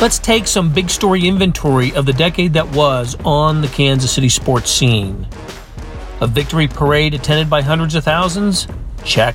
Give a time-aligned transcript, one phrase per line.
[0.00, 4.28] Let's take some big story inventory of the decade that was on the Kansas City
[4.28, 5.26] sports scene.
[6.20, 8.68] A victory parade attended by hundreds of thousands?
[9.04, 9.34] Check.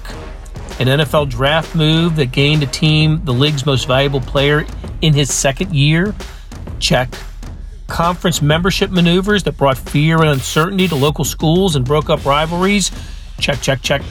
[0.79, 4.65] An NFL draft move that gained a team the league's most valuable player
[5.01, 6.15] in his second year?
[6.79, 7.09] Check.
[7.87, 12.89] Conference membership maneuvers that brought fear and uncertainty to local schools and broke up rivalries?
[13.37, 14.01] Check, check, check.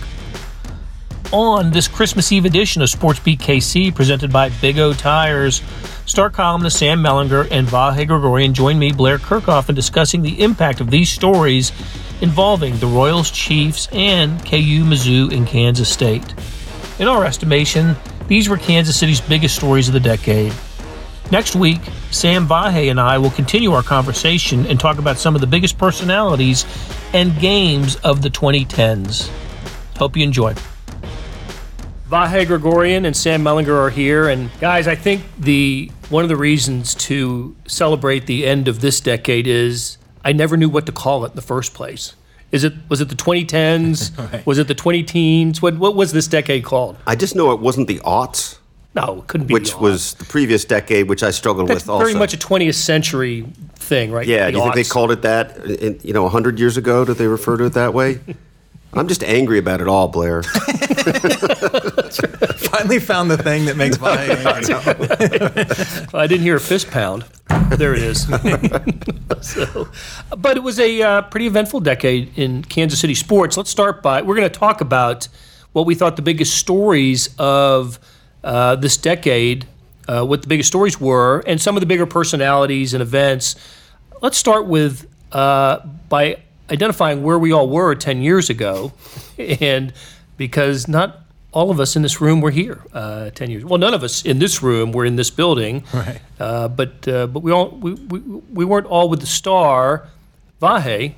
[1.32, 5.62] On this Christmas Eve edition of Sports Beat KC, presented by Big O Tires,
[6.04, 10.82] star columnist Sam Mellinger and Vahe Gregorian join me, Blair Kerkhoff, in discussing the impact
[10.82, 11.72] of these stories
[12.20, 16.34] involving the Royals, Chiefs, and KU Mizzou in Kansas State.
[16.98, 17.96] In our estimation,
[18.28, 20.52] these were Kansas City's biggest stories of the decade.
[21.30, 25.40] Next week, Sam Vahe and I will continue our conversation and talk about some of
[25.40, 26.66] the biggest personalities
[27.14, 29.30] and games of the 2010s.
[29.96, 30.54] Hope you enjoy.
[32.12, 36.36] Vahe Gregorian and Sam Mellinger are here, and guys, I think the one of the
[36.36, 41.24] reasons to celebrate the end of this decade is I never knew what to call
[41.24, 42.14] it in the first place.
[42.50, 44.18] Is it was it the 2010s?
[44.32, 44.44] right.
[44.44, 45.62] Was it the 20 teens?
[45.62, 46.98] What what was this decade called?
[47.06, 48.58] I just know it wasn't the aughts.
[48.94, 49.54] No, it couldn't be.
[49.54, 51.88] Which was the previous decade, which I struggled That's with.
[51.88, 54.26] Also, very much a 20th century thing, right?
[54.26, 55.56] Yeah, do you think they called it that?
[55.64, 58.20] In, you know, hundred years ago, did they refer to it that way?
[58.94, 60.42] I'm just angry about it all, Blair.
[62.72, 64.74] Finally found the thing that makes my angry.
[66.12, 67.24] well, I didn't hear a fist pound.
[67.70, 68.26] There it is.
[69.40, 69.88] so,
[70.36, 73.56] but it was a uh, pretty eventful decade in Kansas City sports.
[73.56, 75.28] Let's start by we're going to talk about
[75.72, 77.98] what we thought the biggest stories of
[78.44, 79.66] uh, this decade,
[80.06, 83.56] uh, what the biggest stories were, and some of the bigger personalities and events.
[84.20, 85.78] Let's start with uh,
[86.10, 88.92] by identifying where we all were 10 years ago,
[89.38, 89.92] and
[90.36, 91.20] because not
[91.52, 93.64] all of us in this room were here uh, 10 years.
[93.64, 95.84] Well, none of us in this room were in this building.
[95.92, 96.20] Right.
[96.40, 100.08] Uh, but uh, but we all we, we, we weren't all with the star.
[100.60, 101.14] Vahe,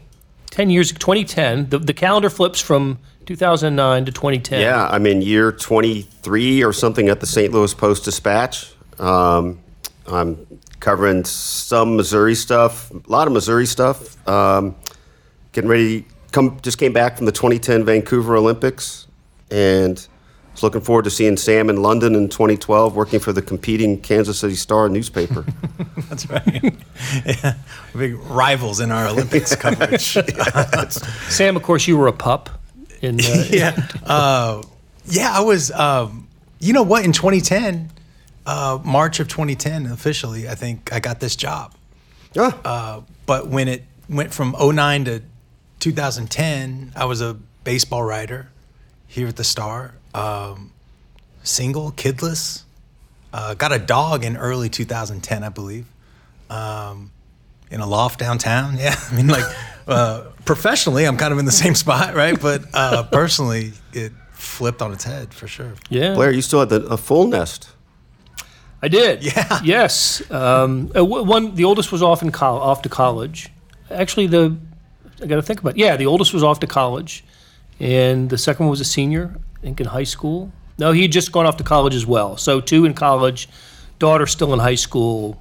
[0.51, 1.71] 10 years 2010.
[1.71, 4.61] The, the calendar flips from 2009 to 2010.
[4.61, 7.53] Yeah, I'm in year 23 or something at the St.
[7.53, 8.73] Louis Post Dispatch.
[8.99, 9.61] Um,
[10.07, 10.47] I'm
[10.81, 14.27] covering some Missouri stuff, a lot of Missouri stuff.
[14.29, 14.77] Um,
[15.55, 16.05] getting ready.
[16.33, 19.07] Come, just came back from the 2010 Vancouver Olympics,
[19.51, 20.07] and
[20.53, 24.39] was looking forward to seeing Sam in London in 2012, working for the competing Kansas
[24.39, 25.47] City Star newspaper.
[26.09, 26.75] That's right.
[27.27, 27.55] yeah,
[27.97, 30.19] big rivals in our Olympics coverage.
[31.29, 32.51] Sam, of course, you were a pup.
[33.01, 34.63] In uh, yeah, uh,
[35.07, 35.71] yeah, I was.
[35.71, 36.29] Um,
[36.59, 37.05] you know what?
[37.05, 37.91] In 2010,
[38.47, 41.75] uh, March of 2010, officially, I think I got this job.
[42.33, 42.53] Yeah.
[42.65, 45.23] Uh, but when it went from 09 to
[45.85, 48.49] 2010, I was a baseball writer
[49.07, 49.93] here at the Star.
[50.15, 50.73] Um,
[51.43, 52.63] single, kidless.
[53.35, 55.85] Uh, got a dog in early 2010, I believe.
[56.49, 57.11] Um,
[57.71, 58.77] in a loft downtown.
[58.79, 59.45] Yeah, I mean, like
[59.87, 62.41] uh, professionally, I'm kind of in the same spot, right?
[62.41, 65.75] But uh, personally, it flipped on its head for sure.
[65.91, 67.69] Yeah, Blair, you still had the, a full nest.
[68.81, 69.23] I did.
[69.23, 69.61] Yeah.
[69.63, 70.23] Yes.
[70.31, 73.51] Um, uh, one, the oldest was off in col- off to college.
[73.91, 74.57] Actually, the
[75.23, 75.75] I got to think about.
[75.75, 75.79] It.
[75.79, 77.25] Yeah, the oldest was off to college,
[77.81, 80.53] and the second one was a senior, I think, in high school.
[80.79, 82.37] No, he'd just gone off to college as well.
[82.37, 83.49] So two in college,
[83.99, 85.41] daughter still in high school.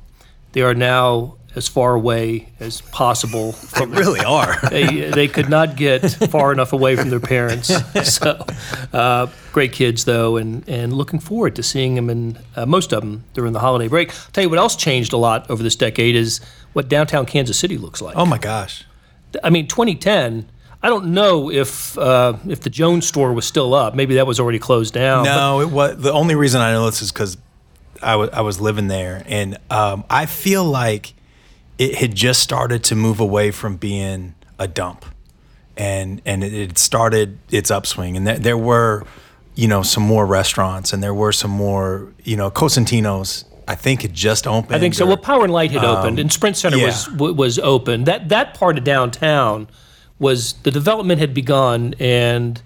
[0.51, 3.51] They are now as far away as possible.
[3.51, 4.57] From, they really are.
[4.69, 7.72] they, they could not get far enough away from their parents.
[8.03, 8.45] So,
[8.91, 13.01] uh, great kids though, and and looking forward to seeing them and uh, most of
[13.01, 14.09] them during the holiday break.
[14.09, 16.41] I'll tell you what else changed a lot over this decade is
[16.73, 18.16] what downtown Kansas City looks like.
[18.16, 18.83] Oh my gosh!
[19.44, 20.49] I mean, 2010.
[20.81, 23.95] I don't know if uh, if the Jones store was still up.
[23.95, 25.23] Maybe that was already closed down.
[25.23, 25.97] No, it was.
[25.97, 27.38] The only reason I know this is because
[28.01, 31.13] I, w- I was living there, and um, I feel like
[31.77, 35.05] it had just started to move away from being a dump,
[35.77, 39.06] and and it, it started its upswing, and th- there were,
[39.56, 44.04] you know, some more restaurants, and there were some more, you know, Cosentino's I think
[44.04, 44.75] it just opened.
[44.75, 45.06] I think so.
[45.06, 46.86] Or, well, Power and Light had um, opened, and Sprint Center yeah.
[46.86, 48.04] was was open.
[48.06, 49.68] That that part of downtown
[50.19, 52.62] was the development had begun, and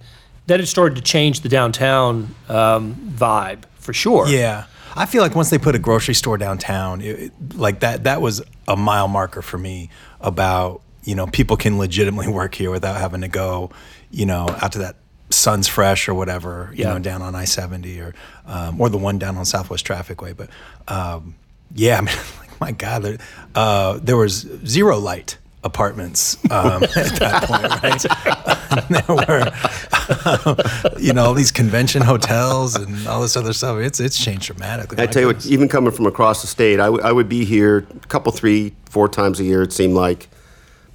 [0.47, 4.27] that had started to change the downtown um, vibe for sure.
[4.27, 4.65] Yeah,
[4.95, 8.41] I feel like once they put a grocery store downtown, it, like that that was
[8.67, 9.89] a mile marker for me
[10.19, 13.71] about you know people can legitimately work here without having to go,
[14.11, 14.95] you know, out to that
[15.29, 16.93] Sun's Fresh or whatever, you yeah.
[16.93, 18.13] know, down on I seventy or
[18.45, 20.35] um, or the one down on Southwest Trafficway.
[20.35, 20.49] But
[20.87, 21.35] um,
[21.75, 23.17] yeah, I mean, like my God, there,
[23.55, 28.89] uh, there was zero light apartments um, at that point, right?
[28.89, 33.79] there were you know, all these convention hotels and all this other stuff.
[33.79, 35.01] It's it's changed dramatically.
[35.01, 37.45] I tell you what, even coming from across the state, I, w- I would be
[37.45, 39.61] here a couple, three, four times a year.
[39.63, 40.29] It seemed like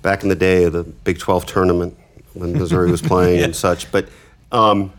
[0.00, 1.96] back in the day of the Big 12 tournament
[2.34, 3.90] when Missouri was playing and such.
[3.92, 4.08] But
[4.52, 4.92] um,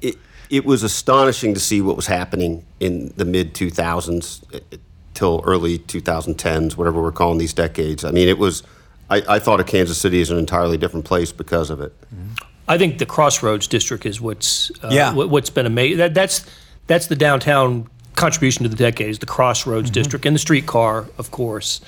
[0.00, 0.16] it
[0.50, 4.76] it was astonishing to see what was happening in the mid 2000s uh,
[5.14, 8.04] till early 2010s, whatever we're calling these decades.
[8.04, 8.62] I mean, it was.
[9.10, 11.92] I, I thought of Kansas City as an entirely different place because of it.
[12.66, 15.12] I think the Crossroads district is what's uh, Yeah.
[15.12, 15.98] what, what's been amazing.
[15.98, 16.46] That, that's
[16.86, 17.86] that's the downtown
[18.16, 19.18] contribution to the decades.
[19.18, 21.80] The Crossroads district and the streetcar, of course,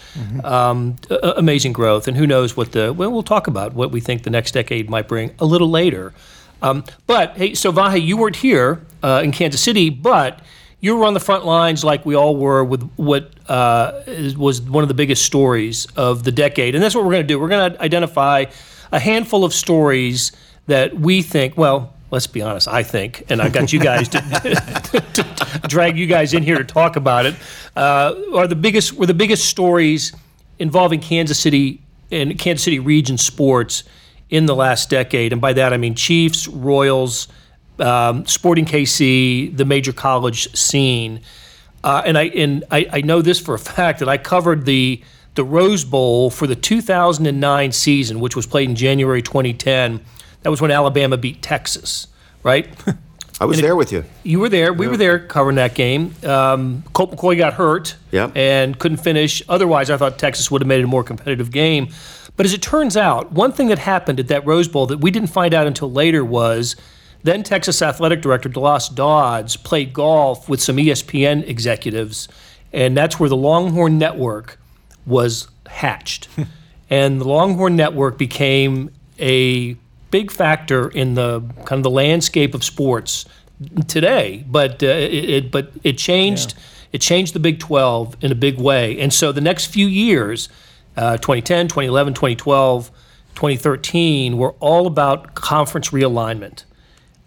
[0.44, 2.06] um, a- a- amazing growth.
[2.08, 4.90] And who knows what the well, we'll talk about what we think the next decade
[4.90, 6.12] might bring a little later.
[6.62, 10.40] Um, but hey, so Vahe, you weren't here uh, in Kansas City, but
[10.80, 14.02] you were on the front lines like we all were with what uh,
[14.36, 16.74] was one of the biggest stories of the decade.
[16.74, 17.38] And that's what we're going to do.
[17.38, 18.46] We're going to identify
[18.92, 20.32] a handful of stories
[20.66, 24.20] that we think, well, let's be honest, I think, and I got you guys to,
[25.14, 27.34] to drag you guys in here to talk about it,
[27.74, 30.12] uh, are the biggest were the biggest stories
[30.58, 31.80] involving Kansas City
[32.10, 33.84] and Kansas City region sports
[34.30, 35.32] in the last decade.
[35.32, 37.28] And by that I mean Chiefs, Royals,
[37.78, 41.20] um, Sporting KC, the major college scene.
[41.84, 45.02] Uh, and I and I, I know this for a fact that I covered the
[45.34, 50.00] the Rose Bowl for the 2009 season, which was played in January 2010.
[50.42, 52.06] That was when Alabama beat Texas,
[52.42, 52.68] right?
[53.40, 54.04] I was there with you.
[54.22, 54.72] You were there.
[54.72, 56.14] We were there covering that game.
[56.24, 58.34] Um, Colt McCoy got hurt Yep.
[58.34, 59.42] and couldn't finish.
[59.46, 61.88] Otherwise, I thought Texas would have made it a more competitive game.
[62.36, 65.10] But as it turns out, one thing that happened at that Rose Bowl that we
[65.10, 66.76] didn't find out until later was
[67.22, 72.28] then Texas athletic director DeLoss Dodds played golf with some ESPN executives,
[72.72, 74.58] and that's where the Longhorn Network
[75.06, 76.28] was hatched.
[76.90, 79.74] and the Longhorn Network became a
[80.10, 83.24] big factor in the kind of the landscape of sports
[83.88, 84.44] today.
[84.46, 86.54] But uh, it, it but it changed
[86.92, 88.98] it changed the Big 12 in a big way.
[89.00, 90.48] And so the next few years,
[90.96, 92.90] uh, 2010, 2011, 2012,
[93.34, 96.64] 2013, were all about conference realignment.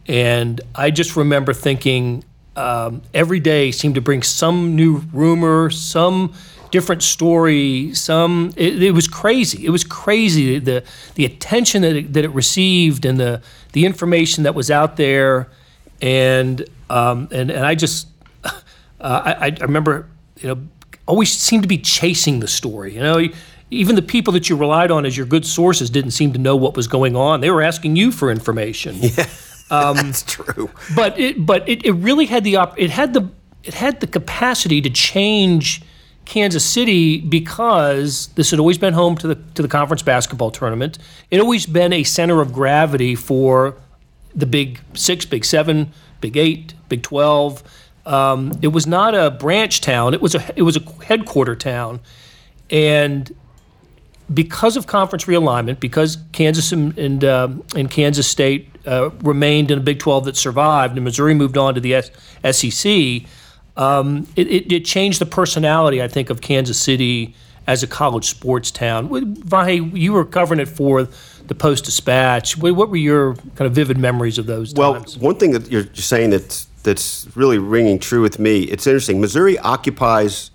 [0.07, 2.23] And I just remember thinking
[2.55, 6.33] um, every day seemed to bring some new rumor, some
[6.71, 8.53] different story, some.
[8.55, 9.65] It, it was crazy.
[9.65, 10.83] It was crazy the
[11.15, 13.41] the attention that it, that it received and the
[13.73, 15.49] the information that was out there,
[16.01, 18.07] and um, and and I just
[18.43, 18.51] uh,
[18.99, 20.61] I, I remember you know
[21.05, 22.95] always seemed to be chasing the story.
[22.95, 23.27] You know.
[23.71, 26.55] Even the people that you relied on as your good sources didn't seem to know
[26.55, 27.41] what was going on.
[27.41, 29.27] They were asking you for information Yeah,
[29.69, 30.69] That's true.
[30.95, 33.29] but it but it, it really had the op- it had the
[33.63, 35.81] it had the capacity to change
[36.25, 40.97] Kansas City because this had always been home to the to the conference basketball tournament.
[41.29, 43.77] It always been a center of gravity for
[44.33, 45.91] the Big Six, Big Seven,
[46.21, 47.61] Big Eight, Big Twelve.
[48.05, 50.13] Um, it was not a branch town.
[50.15, 51.99] It was a it was a headquarter town,
[52.71, 53.31] and
[54.33, 59.77] because of conference realignment, because Kansas and and, um and Kansas State uh, remained in
[59.77, 62.11] a Big 12 that survived, and Missouri moved on to the S-
[62.51, 63.23] SEC,
[63.77, 67.35] um, it, it, it changed the personality, I think, of Kansas City
[67.67, 69.09] as a college sports town.
[69.09, 71.07] Vahe, you were covering it for
[71.47, 72.57] the Post Dispatch.
[72.57, 75.17] What, were your kind of vivid memories of those Well, times?
[75.17, 78.61] one thing that you're you're saying that's that's really ringing true with me.
[78.63, 79.19] It's interesting.
[79.21, 80.51] Missouri occupies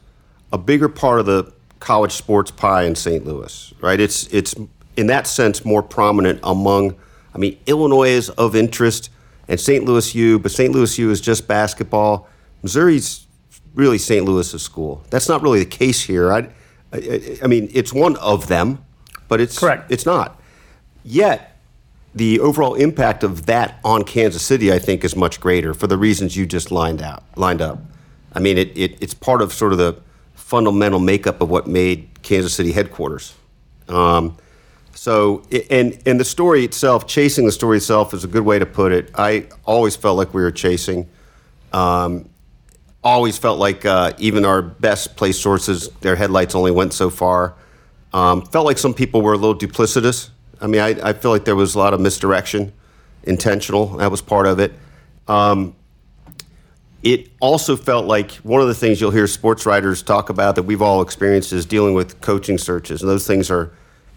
[0.53, 1.53] a bigger part of the
[1.85, 3.27] college sports pie in St.
[3.27, 4.01] Louis, right?
[4.01, 4.55] It's it's
[4.97, 6.97] in that sense more prominent among.
[7.35, 9.11] I mean, Illinois is of interest,
[9.49, 9.85] and St.
[9.85, 10.73] Louis U, but St.
[10.73, 12.29] Louis U is just basketball.
[12.63, 13.27] Missouri's
[13.75, 14.25] really St.
[14.25, 15.05] Louis's school.
[15.11, 16.33] That's not really the case here.
[16.33, 16.49] I,
[16.93, 18.83] I, I mean, it's one of them,
[19.29, 19.91] but it's Correct.
[19.93, 20.41] It's not.
[21.05, 21.59] Yet,
[22.15, 25.99] the overall impact of that on Kansas City, I think, is much greater for the
[25.99, 27.81] reasons you just lined out, lined up.
[28.33, 30.01] I mean, it, it, it's part of sort of the
[30.55, 33.35] fundamental makeup of what made Kansas City headquarters.
[33.89, 34.37] Um,
[34.95, 38.67] so, and and the story itself, chasing the story itself, is a good way to
[38.67, 39.11] put it.
[39.17, 41.09] I always felt like we were chasing.
[41.73, 42.31] Um,
[43.03, 47.57] always felt like uh, even our best place sources, their headlights only went so far.
[48.13, 50.31] Um, felt like some people were a little duplicitous.
[50.61, 52.73] I mean, I, I feel like there was a lot of misdirection,
[53.25, 53.97] intentional.
[53.97, 54.73] That was part of it.
[55.27, 55.75] Um,
[57.05, 60.63] it also felt like one of the things you'll hear sports writers talk about that
[60.63, 63.03] we've all experienced is dealing with coaching searches.
[63.03, 63.71] And those things are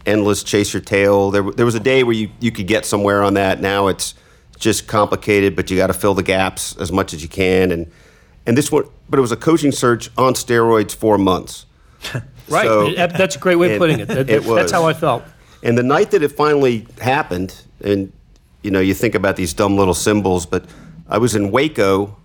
[0.05, 1.29] endless, chase your tail.
[1.29, 3.59] There, there was a day where you, you could get somewhere on that.
[3.59, 4.15] Now it's
[4.57, 7.71] just complicated, but you got to fill the gaps as much as you can.
[7.71, 7.91] And,
[8.45, 11.65] and this one, but it was a coaching search on steroids for months.
[12.47, 12.65] right.
[12.65, 14.07] so- that's a great way of putting it.
[14.07, 15.23] That- it That's how I felt.
[15.61, 17.53] And the night that it finally happened,
[17.83, 18.13] and
[18.61, 20.63] you know, you think about these dumb little symbols, but
[21.09, 22.15] I was in Waco.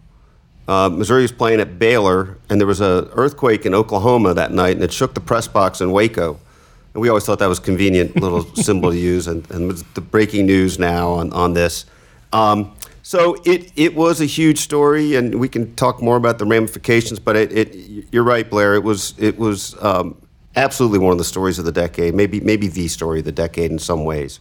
[0.68, 4.76] Uh, Missouri was playing at Baylor, and there was an earthquake in Oklahoma that night,
[4.76, 6.38] and it shook the press box in Waco.
[6.94, 10.00] And we always thought that was a convenient little symbol to use, and, and the
[10.00, 11.86] breaking news now on, on this.
[12.32, 16.46] Um, so it, it was a huge story, and we can talk more about the
[16.46, 17.18] ramifications.
[17.18, 18.74] But it, it you're right, Blair.
[18.74, 20.16] It was it was um,
[20.54, 23.70] absolutely one of the stories of the decade, maybe maybe the story of the decade
[23.72, 24.38] in some ways.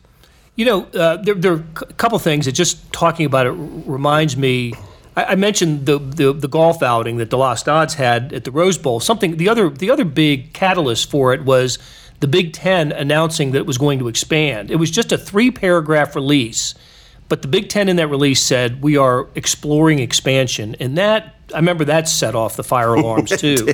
[0.56, 4.38] You know, uh, there, there, are a couple things that just talking about it reminds
[4.38, 4.74] me.
[5.16, 8.52] I, I mentioned the, the, the golf outing that the DeLoss Dodds had at the
[8.52, 9.00] Rose Bowl.
[9.00, 11.80] Something the other the other big catalyst for it was
[12.20, 14.70] the Big Ten announcing that it was going to expand.
[14.72, 16.76] It was just a three paragraph release
[17.32, 21.60] but the Big Ten in that release said we are exploring expansion, and that I
[21.60, 23.74] remember that set off the fire alarms too.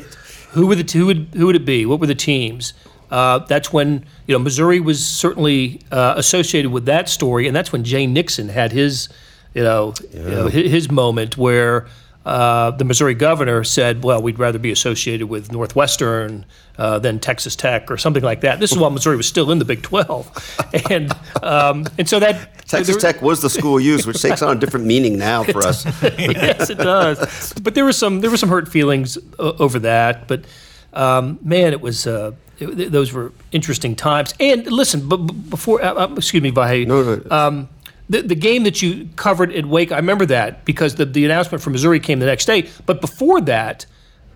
[0.52, 1.84] who were the who would who would it be?
[1.84, 2.76] What were the teams?
[3.10, 7.72] Uh, that's when you know Missouri was certainly uh, associated with that story, and that's
[7.72, 9.10] when Jay Nixon had his
[9.58, 10.20] you know, yeah.
[10.20, 11.88] you know his, moment where
[12.26, 16.46] uh, the Missouri governor said, "Well, we'd rather be associated with Northwestern
[16.78, 19.58] uh, than Texas Tech or something like that." This is while Missouri was still in
[19.58, 21.12] the Big 12, and
[21.42, 24.60] um, and so that Texas there, Tech was the school used, which takes on a
[24.60, 25.86] different meaning now for us.
[26.04, 27.54] yes, it does.
[27.54, 30.28] But there was some there were some hurt feelings uh, over that.
[30.28, 30.46] But
[30.94, 32.06] um, man, it was.
[32.06, 34.34] Uh, it, those were interesting times.
[34.40, 36.88] And listen, but before, uh, excuse me, Vahe.
[36.88, 37.22] No, no.
[37.30, 37.70] Um,
[38.10, 41.62] the, the game that you covered at Wake, I remember that because the, the announcement
[41.62, 42.70] from Missouri came the next day.
[42.86, 43.86] But before that,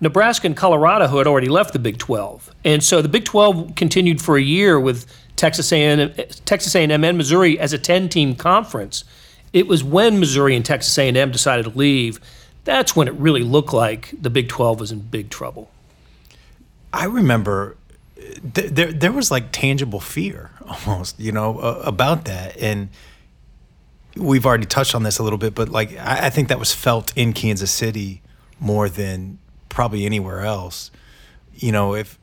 [0.02, 2.54] Nebraska and Colorado who had already left the Big 12.
[2.66, 6.14] And so the Big 12 continued for a year with Texas A&M,
[6.46, 9.04] Texas A&M and Missouri as a 10-team conference.
[9.54, 12.20] It was when Missouri and Texas A&M decided to leave.
[12.64, 15.72] That's when it really looked like the Big 12 was in big trouble.
[16.94, 17.78] I remember
[18.54, 22.90] th- there there was like tangible fear almost, you know, uh, about that and–
[24.16, 26.74] we've already touched on this a little bit, but like I, I, think that was
[26.74, 28.22] felt in Kansas City
[28.60, 29.40] more than
[29.70, 30.92] probably anywhere else.
[31.54, 32.20] You know, if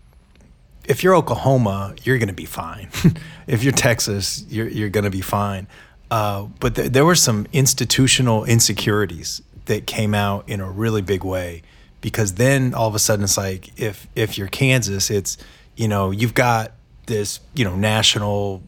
[0.84, 2.88] if you're Oklahoma, you're going to be fine.
[3.46, 5.66] if you're Texas, you're you're going to be fine.
[6.10, 11.22] Uh, but th- there were some institutional insecurities that came out in a really big
[11.22, 11.62] way
[12.00, 15.36] because then all of a sudden it's like if if you're Kansas, it's
[15.76, 16.72] you know you've got
[17.06, 18.62] this you know national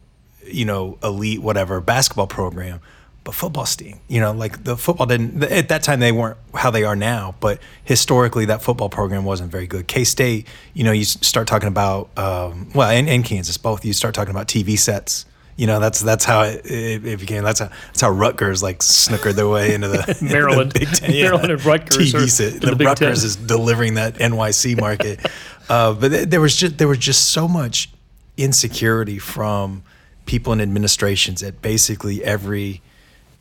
[0.45, 2.81] you know elite whatever basketball program
[3.23, 3.99] but football sting.
[4.07, 7.35] You know, like the football didn't at that time they weren't how they are now,
[7.39, 9.87] but historically that football program wasn't very good.
[9.87, 13.85] K State, you know, you start talking about um, well, and, and Kansas both.
[13.85, 15.25] You start talking about TV sets.
[15.57, 17.43] You know, that's that's how it, it, it became.
[17.43, 20.95] That's how that's how Rutgers like snookered their way into the Maryland, into the Big
[20.95, 21.23] Ten, yeah.
[21.25, 22.13] Maryland and Rutgers.
[22.13, 22.61] TV set.
[22.61, 23.27] The, the Rutgers Ten.
[23.27, 25.23] is delivering that NYC market,
[25.69, 27.91] uh, but there was just there was just so much
[28.37, 29.83] insecurity from
[30.25, 32.81] people in administrations at basically every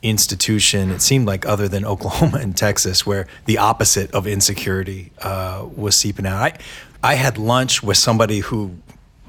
[0.02, 5.66] institution, it seemed like, other than Oklahoma and Texas, where the opposite of insecurity uh,
[5.76, 6.42] was seeping out.
[6.42, 6.58] I,
[7.02, 8.76] I had lunch with somebody who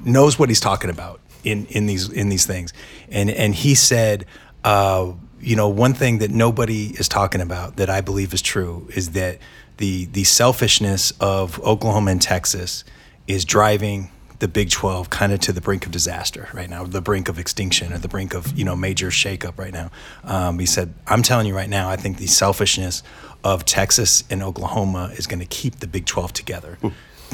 [0.03, 2.73] knows what he's talking about in, in these in these things,
[3.09, 4.25] and and he said,
[4.63, 8.87] uh, you know, one thing that nobody is talking about that I believe is true
[8.93, 9.39] is that
[9.77, 12.83] the the selfishness of Oklahoma and Texas
[13.27, 14.11] is driving
[14.41, 17.37] the Big 12 kind of to the brink of disaster right now, the brink of
[17.37, 19.91] extinction or the brink of, you know, major shakeup right now.
[20.23, 23.03] Um, he said, I'm telling you right now, I think the selfishness
[23.43, 26.79] of Texas and Oklahoma is going to keep the Big 12 together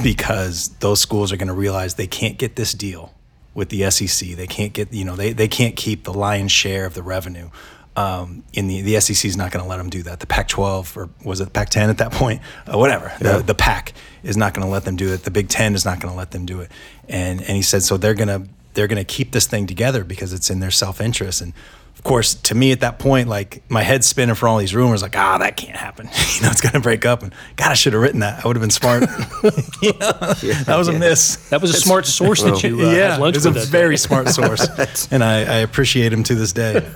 [0.04, 3.14] because those schools are going to realize they can't get this deal
[3.54, 4.36] with the SEC.
[4.36, 7.50] They can't get, you know, they, they can't keep the lion's share of the revenue
[7.98, 10.20] um, in the the SEC is not going to let them do that.
[10.20, 12.42] The Pac-12 or was it the Pac-10 at that point?
[12.72, 13.12] Uh, whatever.
[13.20, 13.38] Yeah.
[13.38, 15.24] The the Pac is not going to let them do it.
[15.24, 16.72] The Big Ten is not going to let them do it.
[17.10, 18.44] And and he said so they're gonna
[18.76, 21.42] they're gonna keep this thing together because it's in their self interest.
[21.42, 21.54] And
[21.96, 25.02] of course, to me at that point, like my head's spinning for all these rumors,
[25.02, 26.06] like ah, that can't happen.
[26.36, 27.24] you know, it's gonna break up.
[27.24, 28.46] And God, I should have written that.
[28.46, 29.02] I would have been smart.
[29.82, 31.50] you know, yeah, that was a miss.
[31.50, 35.08] That was a smart source that you uh, yeah, it was a very smart source,
[35.10, 36.88] and I, I appreciate him to this day.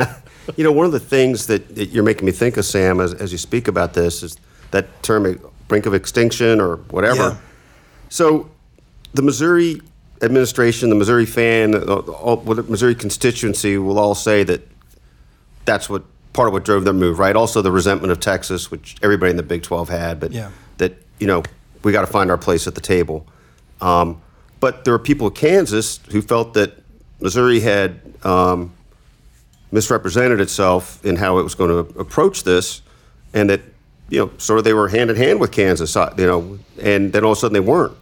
[0.56, 3.14] You know, one of the things that, that you're making me think of, Sam, as,
[3.14, 4.38] as you speak about this, is
[4.72, 7.30] that term brink of extinction or whatever.
[7.30, 7.38] Yeah.
[8.10, 8.50] So
[9.14, 9.82] the Missouri
[10.22, 14.68] administration, the Missouri fan, all, the Missouri constituency will all say that
[15.66, 17.36] that's what part of what drove their move, right?
[17.36, 20.52] Also the resentment of Texas, which everybody in the Big 12 had, but yeah.
[20.78, 21.44] that, you know,
[21.84, 23.26] we got to find our place at the table.
[23.82, 24.22] Um,
[24.60, 26.74] but there were people in Kansas who felt that
[27.20, 28.74] Missouri had um,
[29.72, 32.82] misrepresented itself in how it was going to approach this,
[33.34, 33.62] and that
[34.10, 37.14] you know sort of they were hand in hand with Kansas, uh, you know, and
[37.14, 37.96] then all of a sudden they weren't,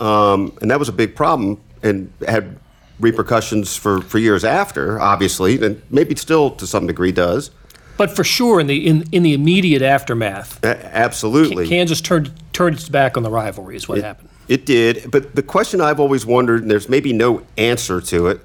[0.00, 2.58] um, and that was a big problem and had
[3.00, 7.50] repercussions for, for years after, obviously, and maybe still to some degree does.
[7.96, 11.68] But for sure, in the in, in the immediate aftermath, A- absolutely.
[11.68, 13.76] Kansas turned turned its back on the rivalry.
[13.76, 14.30] Is what happened.
[14.48, 18.40] It did, but the question I've always wondered, and there's maybe no answer to it,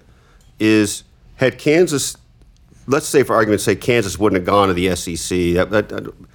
[0.59, 1.03] is
[1.37, 2.17] had Kansas,
[2.87, 5.53] let's say for argument's sake, Kansas wouldn't have gone to the SEC.
[5.55, 6.27] That, that, I don't-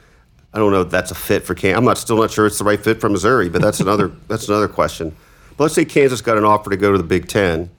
[0.54, 1.78] I don't know if that's a fit for Kansas.
[1.78, 4.48] I'm not still not sure it's the right fit for Missouri, but that's another that's
[4.48, 5.16] another question.
[5.56, 7.70] But let's say Kansas got an offer to go to the Big Ten.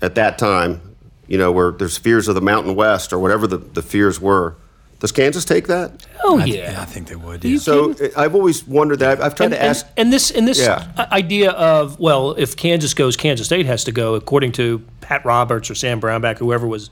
[0.00, 0.80] At that time,
[1.26, 4.54] you know, where there's fears of the Mountain West or whatever the, the fears were.
[5.00, 6.06] Does Kansas take that?
[6.22, 6.66] Oh I yeah.
[6.66, 7.44] th- I think they would.
[7.44, 7.58] Yeah.
[7.58, 9.18] So I've always wondered that.
[9.18, 9.86] I've, I've tried and, to ask.
[9.88, 10.86] and, and this and this Yeah.
[11.10, 15.68] idea of well, if Kansas goes, Kansas State has to go, according to Pat Roberts
[15.68, 16.90] or Sam Brownback, whoever was,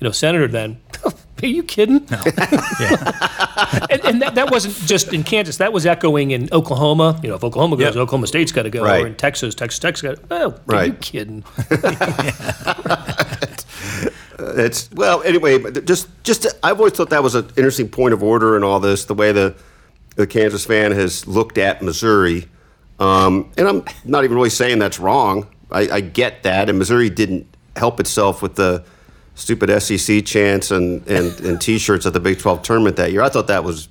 [0.00, 0.80] you know, senator then.
[1.42, 2.06] Are you kidding?
[2.10, 3.86] yeah.
[3.90, 5.58] and and that, that wasn't just in Kansas.
[5.58, 7.20] That was echoing in Oklahoma.
[7.22, 8.02] You know, if Oklahoma goes, Yep.
[8.02, 8.82] Oklahoma State's got to go.
[8.82, 9.02] Right.
[9.02, 10.16] Or in Texas, Texas Tech's got.
[10.16, 10.46] to Oh, are
[10.86, 11.00] you Right.
[11.00, 11.44] kidding?
[14.56, 18.56] It's well, anyway, just just I've always thought that was an interesting point of order
[18.56, 19.54] in all this, the way the
[20.16, 22.48] the Kansas fan has looked at Missouri,
[22.98, 25.46] um, and I'm not even really saying that's wrong.
[25.70, 27.46] I, I get that, and Missouri didn't
[27.76, 28.84] help itself with the
[29.34, 33.22] stupid SEC chants and, and, and T-shirts at the Big 12 tournament that year.
[33.22, 33.88] I thought that was,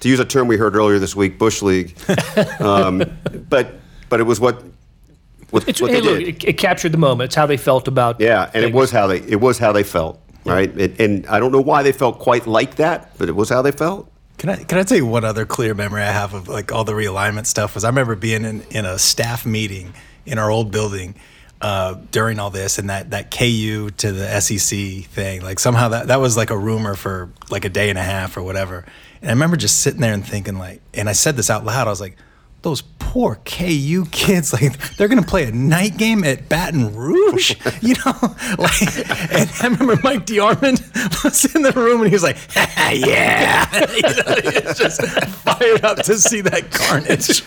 [0.00, 1.96] to use a term we heard earlier this week, bush league.
[2.60, 3.02] Um,
[3.48, 3.74] but
[4.08, 4.62] but it was what
[5.50, 6.28] what, It's, what hey, they look, did.
[6.28, 7.28] it, it captured the moment.
[7.28, 8.20] It's how they felt about.
[8.20, 10.72] Yeah, and it was how they it was how they felt, right?
[10.72, 13.60] And, and I don't know why they felt quite like that, but it was how
[13.62, 14.10] they felt.
[14.38, 16.84] Can I can I tell you one other clear memory I have of like all
[16.84, 19.92] the realignment stuff was I remember being in, in a staff meeting
[20.24, 21.14] in our old building
[21.62, 26.08] uh, during all this and that that KU to the SEC thing like somehow that
[26.08, 28.84] that was like a rumor for like a day and a half or whatever.
[29.20, 31.86] And I remember just sitting there and thinking like and I said this out loud
[31.86, 32.16] I was like
[32.62, 37.94] those poor KU kids like they're gonna play a night game at Baton Rouge you
[38.04, 38.14] know
[38.58, 38.82] like
[39.32, 44.02] and I remember Mike DeArmond was in the room and he was like yeah you
[44.02, 47.42] know, he was just fired up to see that carnage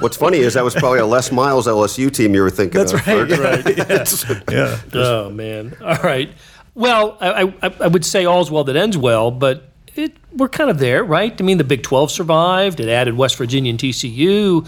[0.00, 2.92] What's funny is that was probably a Les Miles LSU team you were thinking that's
[2.92, 3.06] of.
[3.06, 4.78] right right yeah
[5.20, 5.76] Oh man!
[5.82, 6.30] All right.
[6.74, 10.70] Well, I, I, I would say all's well that ends well, but it we're kind
[10.70, 11.38] of there, right?
[11.38, 12.80] I mean, the Big Twelve survived.
[12.80, 14.66] It added West Virginia and TCU.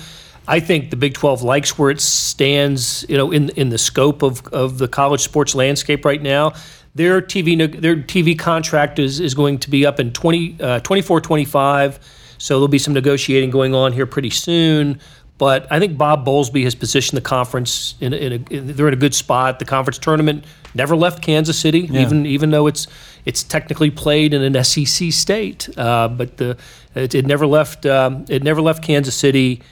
[0.49, 4.23] I think the Big Twelve likes where it stands, you know, in in the scope
[4.23, 6.53] of, of the college sports landscape right now.
[6.95, 11.23] Their TV their TV contract is, is going to be up in 20, uh, 24,
[11.23, 11.99] 25.
[12.37, 15.01] So there'll be some negotiating going on here pretty soon.
[15.39, 18.95] But I think Bob Bowlesby has positioned the conference in, in a in- they're in
[18.95, 19.59] a good spot.
[19.59, 22.87] The conference tournament never left Kansas City, even even though it's
[23.25, 25.69] it's technically played in an SEC state.
[25.79, 26.57] Uh, but the
[26.95, 29.63] it, it never left um, it never left Kansas City,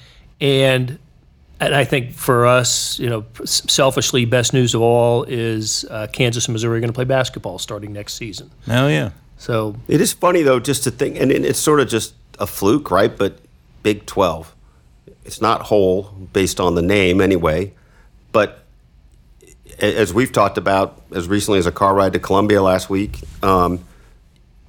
[0.41, 0.99] and
[1.61, 6.47] and I think for us, you know, selfishly, best news of all is uh, Kansas
[6.47, 8.51] and Missouri are going to play basketball starting next season.
[8.69, 12.15] oh yeah So It is funny though, just to think, and it's sort of just
[12.39, 13.15] a fluke, right?
[13.17, 13.39] But
[13.83, 14.55] Big Twelve,
[15.25, 17.73] it's not whole based on the name anyway.
[18.33, 18.60] But a-
[19.83, 23.85] as we've talked about as recently as a car ride to Columbia last week, um,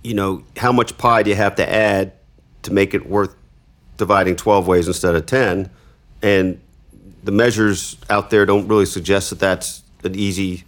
[0.04, 2.14] you know, how much pie do you have to add
[2.64, 3.36] to make it worth
[3.98, 5.70] dividing 12 ways instead of 10?
[6.22, 6.60] And
[7.24, 10.64] the measures out there don't really suggest that that's an easy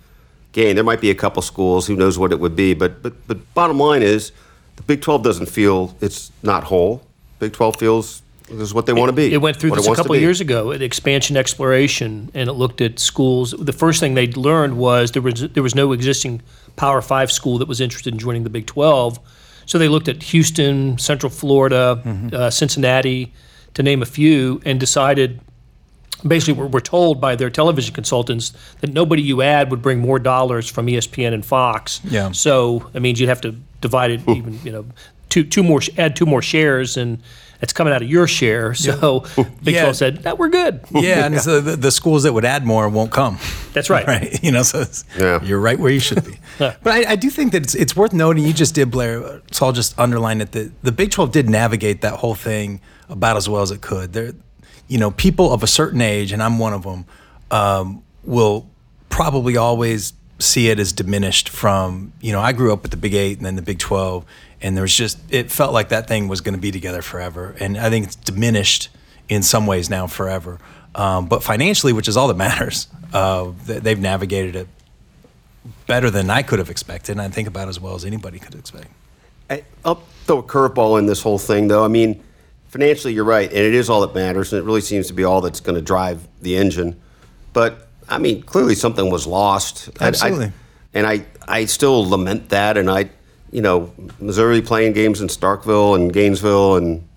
[0.52, 0.76] gain.
[0.76, 3.54] There might be a couple schools, who knows what it would be, but but but
[3.54, 4.32] bottom line is
[4.76, 7.06] the Big 12 doesn't feel it's not whole.
[7.40, 9.34] Big 12 feels this is what they want to be.
[9.34, 12.82] It went through this a couple of years ago at expansion exploration, and it looked
[12.82, 13.52] at schools.
[13.58, 16.42] The first thing they learned was there was there was no existing
[16.76, 19.20] Power Five school that was interested in joining the Big Twelve,
[19.66, 22.36] so they looked at Houston, Central Florida, Mm-hmm.
[22.36, 23.34] uh, Cincinnati,
[23.76, 25.40] to name a few, and decided.
[26.26, 30.20] Basically, we're, we're told by their television consultants that nobody you add would bring more
[30.20, 32.00] dollars from ESPN and Fox.
[32.06, 32.32] Yeah.
[32.32, 33.52] So that means you'd have to
[33.82, 34.86] divide it even, you know,
[35.28, 37.22] two two more add two more shares, and
[37.64, 38.74] it's coming out of your share.
[38.76, 39.22] So
[39.64, 39.82] Big Yeah.
[39.84, 40.82] 12 said, no, we're good.
[40.92, 43.40] yeah and so the, the schools that would add more won't come
[43.74, 44.06] That's right.
[44.14, 45.42] right you know so it's, Yeah.
[45.42, 48.14] you're right where you should be but I, I do think that it's, it's worth
[48.14, 51.50] noting you just did blair so i'll just underline it that the big 12 did
[51.50, 54.34] navigate that whole thing about as well as it could there
[54.88, 57.06] you know people of a certain age and i'm one of them
[57.52, 58.70] um, will
[59.10, 63.14] probably always see it as diminished from you know i grew up with the big
[63.14, 64.26] eight and then the big 12
[64.62, 67.56] and there was just it felt like that thing was going to be together forever
[67.60, 68.90] and i think it's diminished
[69.30, 70.60] in some ways now forever
[70.96, 74.68] um, but financially which is all that matters uh, they- they've navigated it
[75.88, 78.56] better than i could have expected and i think about as well as anybody could
[78.56, 78.88] expect
[79.50, 81.84] I- I'll throw a curveball in this whole thing, though.
[81.84, 82.24] I mean,
[82.70, 85.26] financially, you're right, and it is all that matters, and it really seems to be
[85.26, 87.00] all that's going to drive the engine.
[87.52, 89.90] But I mean, clearly something was lost.
[90.00, 90.52] I- I- Absolutely.
[90.94, 92.78] and I, I still lament that.
[92.78, 93.10] And I,
[93.52, 97.08] you know, Missouri playing games in Starkville and Gainesville and,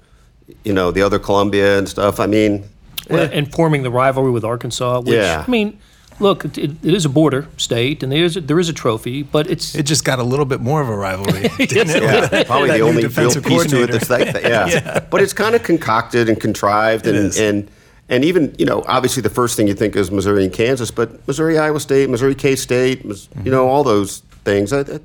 [0.65, 2.21] you know, the other Columbia and stuff.
[2.21, 2.65] I mean,
[3.11, 3.31] Well, eh.
[3.33, 5.01] and forming the rivalry with Arkansas.
[5.01, 5.45] Which, Yeah.
[5.47, 5.79] I mean,
[6.21, 9.23] look, it, it is a border state, and there is a, there is a trophy,
[9.23, 12.03] but it's It just got a little bit more of a rivalry, didn't it?
[12.03, 14.43] yeah, probably That the only real defensive piece to it that's like that.
[14.45, 15.01] Yeah.
[15.11, 17.39] But it's kind of concocted and contrived, and, is.
[17.39, 17.71] and
[18.09, 21.27] and even you know, obviously the first thing you think is Missouri and Kansas, but
[21.27, 24.71] Missouri, Iowa State, Missouri, K State, you know, all those things.
[24.71, 25.03] That, that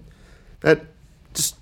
[0.61, 0.81] that
[1.33, 1.55] just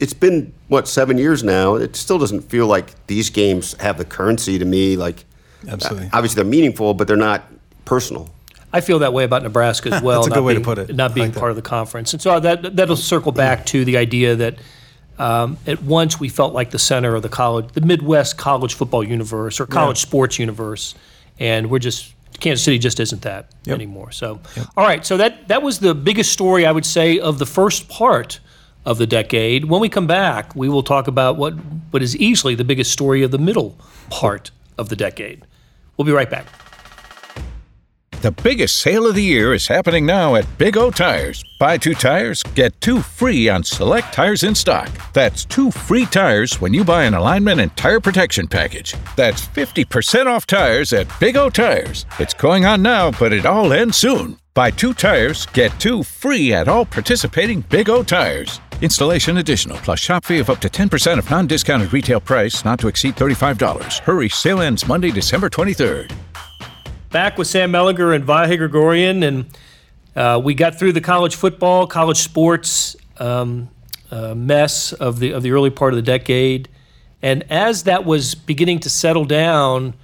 [0.00, 1.76] it's been what seven years now.
[1.76, 4.96] It still doesn't feel like these games have the currency to me.
[4.96, 5.24] Like,
[5.66, 6.06] Absolutely.
[6.06, 7.44] Uh, obviously they're meaningful, but they're not
[7.84, 8.28] personal.
[8.72, 10.22] I feel that way about Nebraska as well.
[10.22, 10.94] That's a good way to put it.
[10.94, 11.40] Not being like that.
[11.40, 14.56] part of the conference, and so that that'll circle back to the idea that
[15.18, 19.04] um, at once we felt like the center of the college, the Midwest college football
[19.04, 20.94] universe or college sports universe,
[21.38, 23.74] and we're just Kansas City just isn't that Yep.
[23.74, 24.10] anymore.
[24.10, 24.40] So,
[24.76, 27.88] all right, so that that was the biggest story I would say of the first
[27.88, 28.40] part
[28.84, 29.66] of the decade.
[29.66, 31.52] When we come back, we will talk about what
[31.92, 33.76] what is easily the biggest story of the middle
[34.10, 35.44] part of the decade.
[35.96, 36.46] We'll be right back.
[38.22, 41.42] The biggest sale of the year is happening now at Big O Tires.
[41.58, 44.88] Buy two tires, get two free on select tires in stock.
[45.12, 48.94] That's two free tires when you buy an alignment and tire protection package.
[49.16, 52.06] That's 50% off tires at Big O Tires.
[52.20, 54.38] It's going on now, but it all ends soon.
[54.54, 58.60] Buy two tires, get two free at all participating Big O Tires.
[58.82, 62.78] Installation additional plus shop fee of up to 10% of non discounted retail price, not
[62.78, 63.98] to exceed $35.
[63.98, 66.12] Hurry, sale ends Monday, December 23rd.
[67.12, 69.46] Back with Sam Mellinger and Vahe Gregorian, and
[70.16, 73.68] uh, we got through the college football, college sports um,
[74.10, 76.68] uh, mess of the of the early part of the decade.
[77.20, 79.94] And as that was beginning to settle down,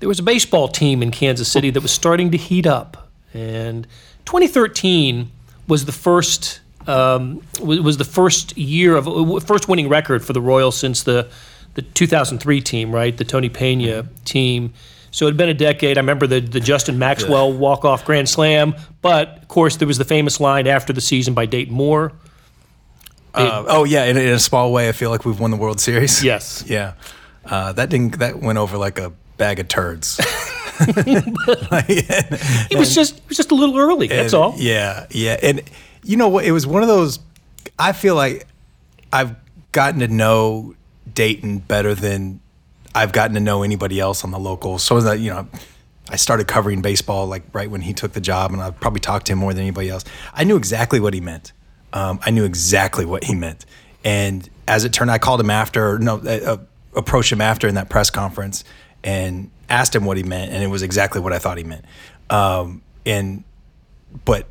[0.00, 3.08] there was a baseball team in Kansas City that was starting to heat up.
[3.32, 3.86] And
[4.26, 5.30] 2013
[5.66, 9.06] was the first um, was, was the first year of
[9.44, 11.30] first winning record for the Royals since the
[11.74, 13.16] the 2003 team, right?
[13.16, 14.72] The Tony Pena team.
[15.10, 15.96] So it had been a decade.
[15.96, 19.98] I remember the, the Justin Maxwell walk off grand slam, but of course there was
[19.98, 22.12] the famous line after the season by Dayton Moore.
[23.34, 25.80] Uh, oh yeah, in, in a small way, I feel like we've won the World
[25.80, 26.22] Series.
[26.28, 26.64] Yes.
[26.66, 26.94] Yeah,
[27.44, 30.20] uh, that didn't that went over like a bag of turds.
[31.70, 34.06] Like, It was just it was just a little early.
[34.06, 34.54] That's all.
[34.56, 35.62] Yeah, yeah, and
[36.04, 36.44] you know what?
[36.44, 37.18] It was one of those.
[37.78, 38.46] I feel like
[39.12, 39.34] I've
[39.72, 40.74] gotten to know
[41.12, 42.40] Dayton better than
[42.98, 44.78] I've gotten to know anybody else on the local.
[44.78, 45.46] So that you know,
[46.08, 49.26] I started covering baseball like right when he took the job, and I probably talked
[49.26, 50.04] to him more than anybody else.
[50.34, 51.52] I knew exactly what he meant.
[51.92, 53.64] Um, I knew exactly what he meant,
[54.04, 55.98] and as it turned, out, I called him after.
[55.98, 56.56] No, uh, uh,
[56.96, 58.64] approached him after in that press conference
[59.04, 61.84] and asked him what he meant, and it was exactly what I thought he meant.
[62.28, 63.44] Um, and
[64.24, 64.48] but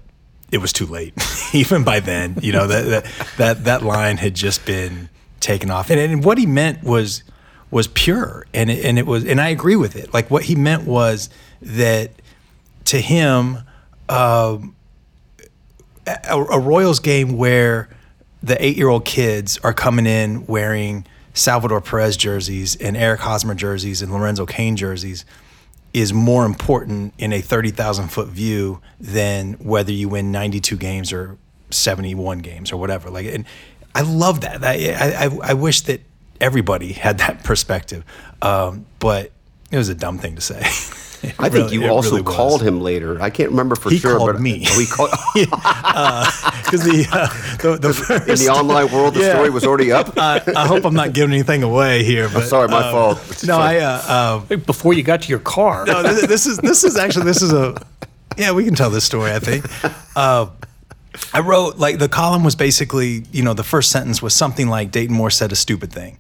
[0.52, 1.14] it was too late.
[1.54, 5.10] Even by then, you know that that that, that line had just been
[5.42, 7.24] taken off, and, and what he meant was
[7.70, 10.14] was pure, and it, and it was, and I agree with it.
[10.14, 11.30] Like what he meant was
[11.62, 12.12] that
[12.86, 13.60] to him,
[14.08, 14.76] um,
[16.06, 17.90] a, a Royals game where
[18.42, 23.56] the eight year old kids are coming in wearing Salvador Perez jerseys and Eric Hosmer
[23.56, 25.26] jerseys and Lorenzo Cain jerseys
[25.94, 31.38] is more important in a 30,000 foot view than whether you win 92 games or
[31.70, 33.10] 71 games or whatever.
[33.10, 33.46] Like, and
[33.96, 34.64] I love that.
[34.64, 36.02] I, I, I wish that
[36.42, 38.04] everybody had that perspective.
[38.42, 39.32] Um, but
[39.72, 40.60] it was a dumb thing to say.
[41.40, 43.20] I think you also called him later.
[43.20, 44.64] I can't remember for He sure, called but me.
[44.70, 49.34] Oh, he called, because the, uh, the the first, in the online world, the Yeah.
[49.34, 50.16] story was already up.
[50.18, 52.30] I, I hope I'm not giving anything away here.
[52.32, 53.44] But Sorry, my uh, fault.
[53.48, 53.78] No, I.
[53.78, 54.02] Uh,
[54.52, 55.86] uh, Before you got to your car.
[55.88, 57.76] no, this, this is this is actually this is a.
[58.38, 59.32] Yeah, we can tell this story.
[59.32, 59.66] I think.
[60.16, 60.48] Uh,
[61.34, 64.92] I wrote like the column was basically you know the first sentence was something like
[64.92, 66.18] Dayton Moore said a stupid thing.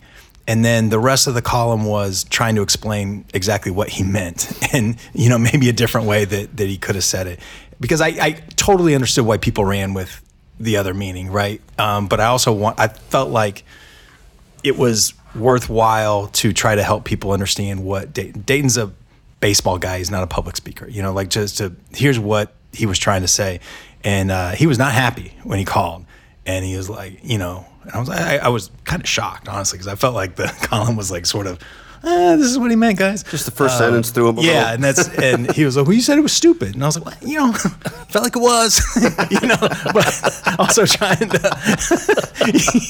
[0.48, 4.52] And then the rest of the column was trying to explain exactly what he meant,
[4.74, 7.40] and you know maybe a different way that, that he could have said it,
[7.80, 10.22] because I, I totally understood why people ran with
[10.60, 11.62] the other meaning, right?
[11.78, 13.64] Um, but I also want I felt like
[14.64, 18.92] it was worthwhile to try to help people understand what Dayton, Dayton's a
[19.40, 20.00] baseball guy.
[20.00, 20.88] He's not a public speaker.
[20.88, 23.60] You know, like just to here's what he was trying to say,
[24.04, 26.06] and uh, he was not happy when he called,
[26.46, 29.48] and he was like, you know, and I was I, I was kind of shocked
[29.50, 31.60] honestly because I felt like the column was like sort of.
[32.04, 33.24] Uh, this is what he meant, guys.
[33.24, 35.96] Just the first sentence threw him a Yeah, and that's and he was like, "Well,
[35.96, 37.54] you said it was stupid," and I was like, well, "You know,
[38.10, 38.80] felt like it was,
[39.32, 39.58] you know."
[39.94, 42.28] But also trying to,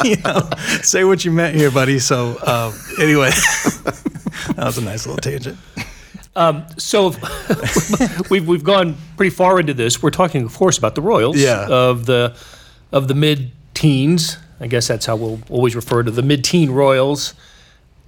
[0.03, 0.49] you know,
[0.83, 1.99] say what you meant here, buddy.
[1.99, 5.57] So um, anyway, that was a nice little tangent.
[6.77, 7.15] So
[8.29, 10.03] we've we've gone pretty far into this.
[10.03, 11.65] We're talking, of course, about the Royals Yeah.
[11.67, 12.36] of the
[12.91, 14.38] of the mid teens.
[14.60, 17.34] I guess that's how we'll always refer to the mid teen Royals,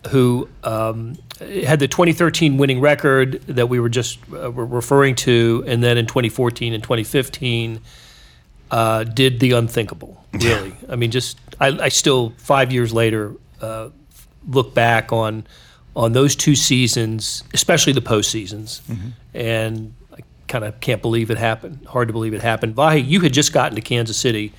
[0.09, 5.63] who um, had the 2013 winning record that we were just uh, were referring to,
[5.67, 7.79] and then in 2014 and 2015
[8.71, 10.15] uh, did the unthinkable.
[10.33, 13.89] Really, I mean, just I, I still five years later uh,
[14.47, 15.43] look back on
[15.95, 18.81] on those two seasons, especially the postseasons,
[19.33, 21.85] and I kind of can't believe it happened.
[21.87, 22.75] Hard to believe it happened.
[22.75, 24.53] Vahe, you had just gotten to Kansas City.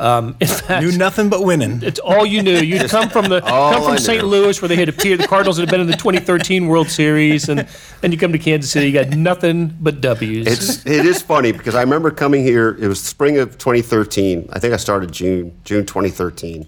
[0.00, 1.82] Um, in fact, Knew nothing but winning.
[1.82, 2.56] it's all you knew.
[2.58, 4.24] You'd come from the come from St.
[4.24, 5.20] Louis, where they had appeared.
[5.20, 7.68] The Cardinals had been in the 2013 World Series, and
[8.00, 8.86] then you come to Kansas City.
[8.86, 10.46] You got nothing but W's.
[10.46, 12.78] It's it is funny because I remember coming here.
[12.80, 14.48] It was spring of 2013.
[14.52, 16.66] I think I started June June 2013,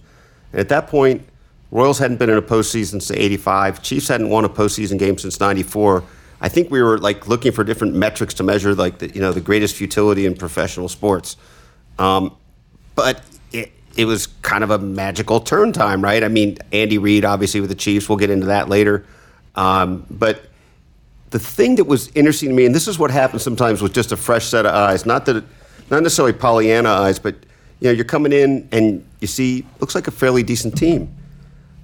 [0.53, 1.27] and at that point,
[1.71, 3.83] Royals hadn't been in a postseason since '85.
[3.83, 6.05] Chiefs hadn't won a postseason game since '94.
[6.43, 9.33] I think we were like looking for different metrics to measure like the you know
[9.33, 11.39] the greatest futility in professional sports.
[11.99, 12.37] Um,
[12.95, 16.23] but it, it was kind of a magical turn time, right?
[16.23, 19.05] I mean, Andy Reid, obviously, with the Chiefs, we'll get into that later.
[19.55, 20.47] Um, but
[21.31, 24.13] the thing that was interesting to me, and this is what happens sometimes with just
[24.13, 25.45] a fresh set of eyes, not that,
[25.91, 27.35] not necessarily Pollyanna eyes, but
[27.81, 31.13] you know, you're coming in and you see looks like a fairly decent team,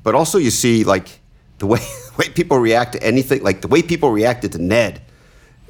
[0.05, 1.21] but also you see like
[1.59, 1.81] the way
[2.19, 5.03] way people react to anything, like the way people reacted to Ned.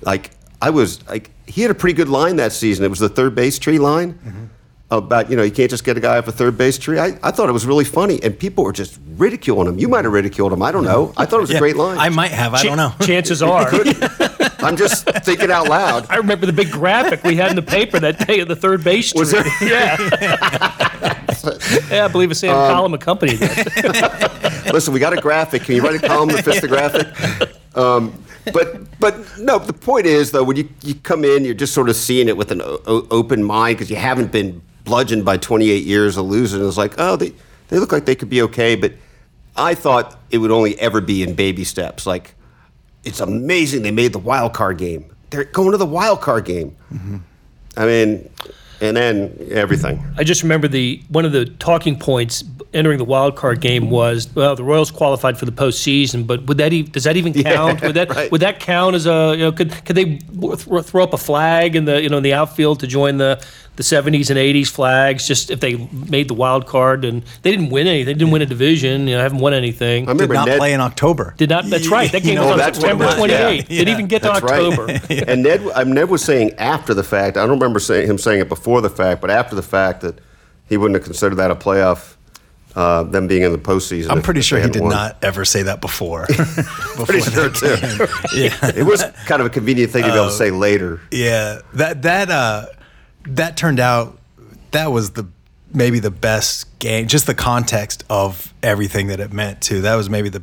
[0.03, 2.85] Like I was like, he had a pretty good line that season.
[2.85, 4.19] It was the third base tree line
[4.91, 6.99] about you know you can't just get a guy off a third base tree.
[6.99, 9.79] I, I thought it was really funny, and people were just ridiculing him.
[9.79, 10.63] You might have ridiculed him.
[10.63, 11.13] I don't know.
[11.17, 11.99] I thought it was a great line.
[11.99, 12.55] I might have.
[12.55, 12.95] I don't know.
[13.07, 13.69] Chances are.
[14.61, 16.07] I'm just thinking out loud.
[16.11, 18.83] I remember the big graphic we had in the paper that day of the third
[18.83, 19.43] base Was tree.
[19.61, 19.99] there?
[20.99, 21.89] Yeah.
[21.91, 24.71] yeah, I believe a Sam Um, Column accompanied that.
[24.73, 25.63] Listen, we got a graphic.
[25.63, 27.07] Can you write a column to fix the graphic?
[27.77, 28.13] Um,
[28.53, 31.89] but but no, the point is though, when you, you come in, you're just sort
[31.89, 35.37] of seeing it with an o- o- open mind because you haven't been bludgeoned by
[35.37, 36.67] 28 years of losing.
[36.67, 37.33] It's like, oh, they
[37.69, 38.95] they look like they could be okay, but
[39.55, 42.07] I thought it would only ever be in baby steps.
[42.07, 42.35] Like,
[43.05, 45.05] it's amazing they made the wild card game.
[45.31, 46.75] They're going to the wild card game.
[46.93, 47.17] Mm-hmm.
[47.77, 48.31] I mean,
[48.81, 50.03] and then everything.
[50.17, 52.43] I just remember the one of the talking points
[52.75, 56.59] entering the wild card game was well the Royals qualified for the postseason, but would
[56.59, 57.81] that e- does that even count?
[57.83, 58.31] would that right.
[58.31, 61.77] would that count as a you know could could they th- throw up a flag
[61.77, 63.43] in the you know in the outfield to join the
[63.77, 65.77] the 70s and 80s flags just if they
[66.09, 69.15] made the wild card and they didn't win anything, they didn't win a division, you
[69.15, 70.03] know, haven't won anything.
[70.09, 71.35] I Did remember not Ned, play in October.
[71.37, 71.65] Did not.
[71.67, 72.11] That's right.
[72.11, 73.31] That You game know, was on that's September was, 28th.
[73.31, 73.63] yeah.
[73.63, 74.87] Didn't even get to That's October.
[75.09, 75.29] Right.
[75.29, 77.37] and Ned, um, Ned was saying after the fact.
[77.37, 80.19] I don't remember saying, him saying it before the fact, but after the fact that
[80.69, 82.17] he wouldn't have considered that a playoff.
[82.75, 84.11] Uh, them being in the postseason.
[84.11, 84.91] I'm pretty if sure they he did won.
[84.91, 86.27] not ever say that before.
[87.07, 87.77] Pretty sure too.
[88.35, 88.55] yeah.
[88.77, 91.01] It was kind of a convenient thing to be able to say later.
[91.11, 92.67] Yeah, that that uh,
[93.25, 94.19] that turned out
[94.71, 95.27] that was the
[95.73, 97.09] maybe the best game.
[97.09, 99.81] Just the context of everything that it meant to.
[99.81, 100.43] That was maybe the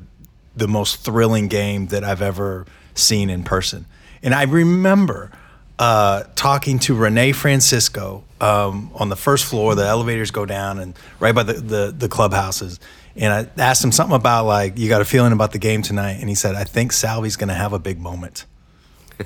[0.55, 3.85] the most thrilling game that I've ever seen in person.
[4.23, 5.31] And I remember
[5.79, 9.75] uh, talking to Rene Francisco um, on the first floor.
[9.75, 12.79] The elevators go down and right by the, the the clubhouses.
[13.17, 16.17] And I asked him something about like, you got a feeling about the game tonight?
[16.19, 18.45] And he said, I think Salvy's going to have a big moment.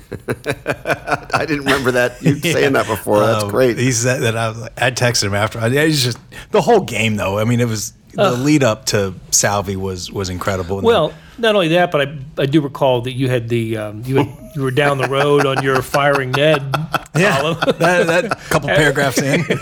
[1.34, 3.20] I didn't remember that you saying that before.
[3.20, 3.78] That's Um, great.
[3.78, 5.58] He said that I was like, I texted him after.
[5.58, 6.18] I, it's just
[6.52, 7.38] the whole game though.
[7.38, 10.78] I mean, it was the lead up to Salvy was was incredible.
[10.78, 14.02] And Well, not only that, but I, I do recall that you had the um,
[14.04, 16.62] you had, you were down the road on your firing Ned
[17.16, 17.58] yeah, column.
[17.78, 19.56] that, that couple paragraphs in, right.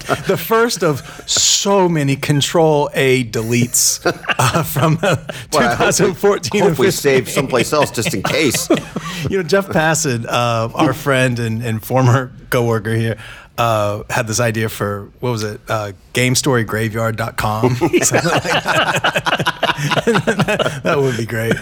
[0.26, 4.00] the first of so many Control A deletes
[4.38, 5.16] uh, from uh,
[5.52, 6.62] Well, I hope we- 2014.
[6.62, 6.92] Hope we 15.
[6.92, 8.68] saved someplace else just in case.
[9.30, 13.16] you know, Jeff Passan, uh, our friend and, and former coworker here,
[13.58, 15.60] uh, had this idea for what was it?
[15.68, 17.76] Uh, GameStoryGraveyard.com.
[17.76, 19.02] Something like that.
[20.84, 21.54] that would be great.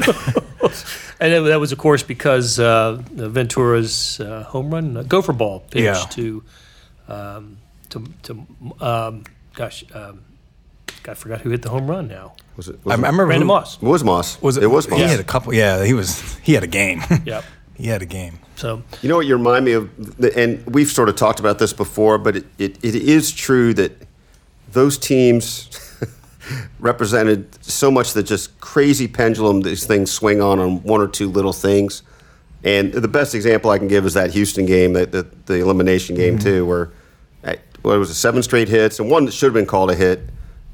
[1.21, 5.61] And that, that was, of course, because uh, Ventura's uh, home run, uh, gopher ball
[5.71, 5.95] pitch Yeah.
[6.11, 6.43] to,
[7.09, 7.59] um,
[7.91, 8.47] to, to
[8.81, 10.23] um, gosh, um,
[11.07, 12.35] I forgot who hit the home run now.
[12.57, 12.77] Was it?
[12.77, 13.77] I Was it, remember Brandon who- Moss.
[13.77, 14.41] it was Moss.
[14.41, 14.63] Was it?
[14.63, 14.99] It was Moss.
[15.01, 15.53] He had a couple.
[15.55, 16.37] Yeah, he was.
[16.39, 17.03] He had a game.
[17.25, 17.45] Yep.
[17.77, 18.39] he had a game.
[18.57, 19.91] So You know what you remind me of,
[20.37, 24.07] and we've sort of talked about this before, but it, it, it is true that
[24.73, 25.71] those teams
[26.79, 31.29] represented so much that just crazy pendulum these things swing on on one or two
[31.29, 32.03] little things.
[32.63, 36.17] And the best example I can give is that Houston game, that the, the elimination
[36.17, 36.91] game too, where
[37.45, 39.95] uh, what was it, seven straight hits and one that should have been called a
[39.95, 40.21] hit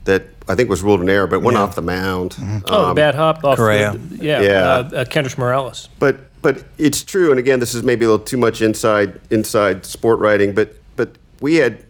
[0.05, 2.37] that I think was ruled an error, but went off the mound.
[2.67, 3.57] oh, Um, bad hop off.
[3.57, 3.93] Correa.
[3.93, 4.51] The, yeah, Yeah.
[4.51, 5.89] Uh, uh, Kendrys Morales.
[5.99, 7.31] But but it's true.
[7.31, 11.17] And again, this is maybe a little too much inside inside sport writing, but but
[11.41, 11.85] we had,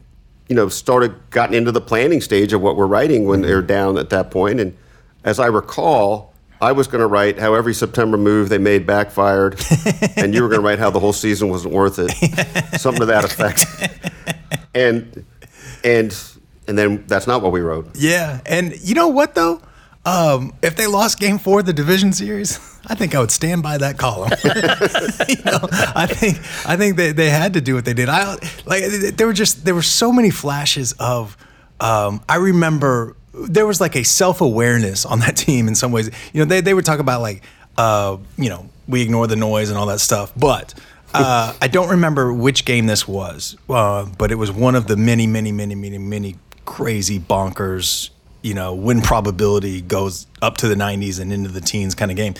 [0.48, 3.66] you know, started gotten into the planning stage of what we're writing when they're mm-hmm.
[3.66, 4.60] down at that point.
[4.60, 4.76] And
[5.24, 9.60] as I recall, I was going to write how every September move they made backfired,
[10.16, 12.10] and you were going to write how the whole season wasn't worth it,
[12.80, 13.64] something to that effect.
[14.74, 15.24] And
[15.82, 16.16] and
[16.68, 17.90] and then that's not what we wrote.
[17.94, 19.62] Yeah, and you know what though?
[20.04, 23.62] Um, if they lost Game Four of the division series, I think I would stand
[23.62, 24.30] by that column.
[25.28, 25.58] you know,
[25.94, 28.08] I think I think they, they had to do what they did.
[28.08, 28.84] I like
[29.16, 31.36] there were just there were so many flashes of.
[31.80, 36.10] Um, I remember there was like a self awareness on that team in some ways.
[36.32, 37.42] You know, they they would talk about like
[37.76, 40.74] uh, you know we ignore the noise and all that stuff, but.
[41.12, 44.96] Uh, I don't remember which game this was, uh, but it was one of the
[44.96, 48.10] many, many, many, many, many crazy bonkers
[48.42, 52.16] you know win probability goes up to the 90s and into the teens kind of
[52.16, 52.34] game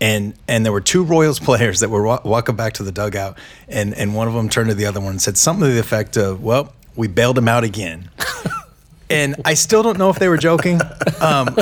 [0.00, 3.38] and and there were two royals players that were wa- walking back to the dugout
[3.68, 5.80] and and one of them turned to the other one and said something to the
[5.80, 8.10] effect of well we bailed him out again
[9.10, 10.80] and I still don't know if they were joking.
[11.20, 11.54] Um,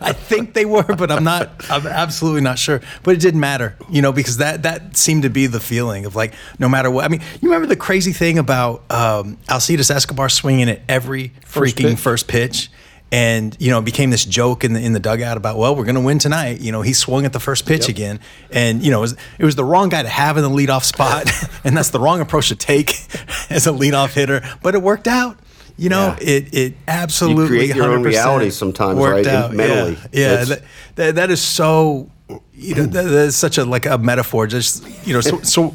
[0.00, 1.52] I think they were, but I'm not.
[1.70, 2.80] I'm absolutely not sure.
[3.04, 6.16] But it didn't matter, you know, because that that seemed to be the feeling of
[6.16, 7.04] like no matter what.
[7.04, 11.76] I mean, you remember the crazy thing about um, Alcides Escobar swinging at every First
[11.76, 11.98] freaking pitch.
[12.00, 12.70] first pitch.
[13.14, 15.84] And you know, it became this joke in the in the dugout about, well, we're
[15.84, 16.60] going to win tonight.
[16.60, 18.18] You know, he swung at the first pitch again,
[18.50, 20.82] and you know, it was, it was the wrong guy to have in the leadoff
[20.82, 21.30] spot,
[21.64, 22.90] and that's the wrong approach to take
[23.50, 24.42] as a leadoff hitter.
[24.64, 25.38] But it worked out.
[25.76, 26.28] You know, Yeah.
[26.28, 29.52] it it absolutely create your own 100% reality sometimes, right, Out.
[29.52, 29.96] mentally.
[30.10, 30.62] Yeah, yeah that,
[30.96, 32.10] that, that is so.
[32.52, 34.48] You know, that, that is such a like a metaphor.
[34.48, 35.74] Just you know, so, so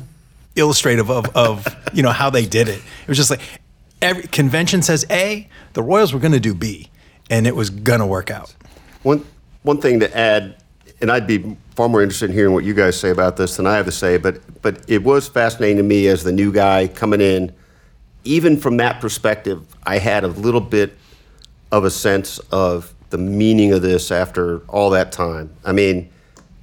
[0.57, 2.79] illustrative of of you know how they did it.
[3.03, 3.41] It was just like
[4.01, 6.89] every convention says A, the Royals were going to do B,
[7.29, 8.53] and it was to work out.
[9.03, 9.25] One
[9.63, 10.55] one thing to add,
[11.01, 13.67] and I'd be far more interested in hearing what you guys say about this than
[13.67, 16.87] I have to say, but but it was fascinating to me as the new guy
[16.87, 17.53] coming in.
[18.25, 20.97] Even from that perspective, I had a little bit
[21.71, 25.51] of a sense of the meaning of this after all that time.
[25.63, 26.09] I mean,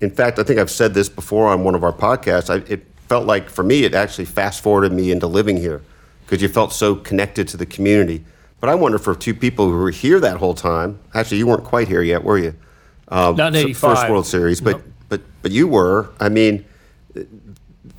[0.00, 2.50] in fact, I think I've said this before on one of our podcasts.
[2.50, 5.82] I, it felt like for me, it actually fast forwarded me into living here
[6.24, 8.24] because you felt so connected to the community.
[8.60, 10.98] But I wonder for two people who were here that whole time.
[11.14, 12.54] Actually, you weren't quite here yet, were you?
[13.08, 13.80] Uh, Not in 85.
[13.98, 14.84] First World Series, but Nope.
[15.08, 16.08] but but you were.
[16.18, 16.64] I mean,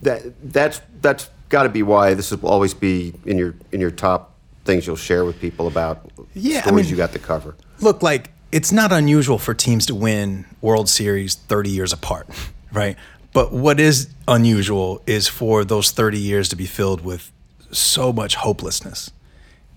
[0.02, 3.92] that that's that's got to be why this will always be in your in your
[3.92, 4.34] top
[4.66, 7.56] things you'll share with people about Yeah, I stories mean- you got to cover.
[7.80, 12.28] Look, like it's not unusual for teams to win World Series 30 years apart,
[12.74, 12.98] right?
[13.34, 17.32] But what is unusual is for those 30 years to be filled with
[17.72, 19.12] so much hopelessness.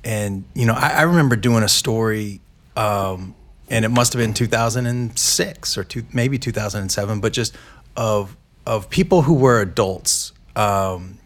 [0.04, 2.40] And you know, I, I remember doing a story,
[2.76, 3.34] um,
[3.68, 7.56] and it must have been 2006 or two, maybe 2007, but just
[7.96, 8.36] of
[8.66, 10.32] of people who were adults.
[10.56, 11.18] Um,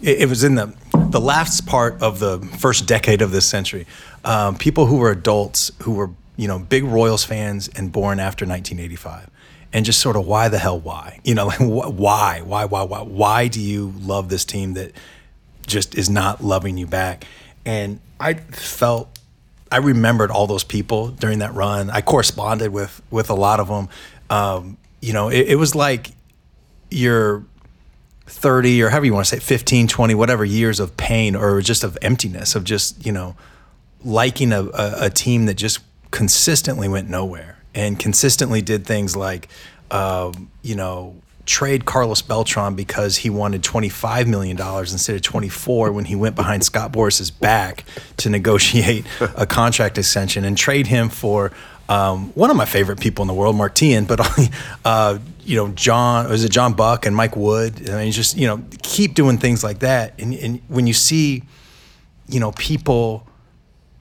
[0.00, 0.74] it, it was in the
[1.10, 3.86] the last part of the first decade of this century.
[4.24, 8.44] Um, people who were adults who were you know big Royals fans and born after
[8.44, 9.30] 1985,
[9.72, 13.02] and just sort of why the hell why you know like why why why why
[13.02, 14.92] why do you love this team that
[15.66, 17.24] just is not loving you back?
[17.66, 19.10] And I felt
[19.70, 21.90] I remembered all those people during that run.
[21.90, 23.88] I corresponded with with a lot of them.
[24.30, 26.12] Um, you know, it, it was like
[26.90, 27.44] your
[28.26, 31.60] 30 or however you want to say it, 15 20 whatever years of pain or
[31.60, 33.36] just of emptiness of just you know
[34.04, 39.48] liking a, a, a team that just consistently went nowhere and consistently did things like
[39.90, 41.14] um, you know
[41.46, 46.34] trade Carlos Beltran because he wanted 25 million dollars instead of 24 when he went
[46.34, 47.84] behind Scott Boras's back
[48.18, 51.52] to negotiate a contract extension and trade him for
[51.88, 54.20] um, one of my favorite people in the world, Mark Teahen, but
[54.84, 57.88] uh, you know John was it John Buck and Mike Wood.
[57.88, 61.44] I mean, just you know keep doing things like that, and, and when you see
[62.28, 63.26] you know people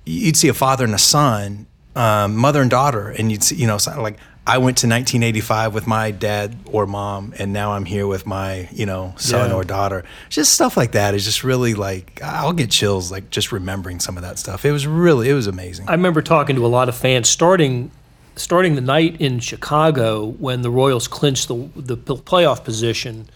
[0.05, 3.67] you'd see a father and a son, um, mother and daughter, and you'd see, you
[3.67, 8.05] know, like I went to 1985 with my dad or mom, and now I'm here
[8.05, 9.55] with my, you know, son Yeah.
[9.55, 10.03] or daughter.
[10.29, 14.17] Just stuff like that is just really like I'll get chills like just remembering some
[14.17, 14.63] of that stuff.
[14.63, 15.89] It was really, it was amazing.
[15.89, 17.89] I remember talking to a lot of fans starting
[18.35, 23.27] starting the night in Chicago when the Royals clinched the the playoff position,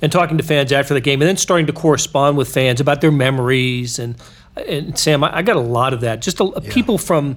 [0.00, 3.00] and talking to fans after the game, and then starting to correspond with fans about
[3.02, 4.14] their memories and
[4.56, 6.22] and Sam, I, I got a lot of that.
[6.22, 7.36] Just a, people from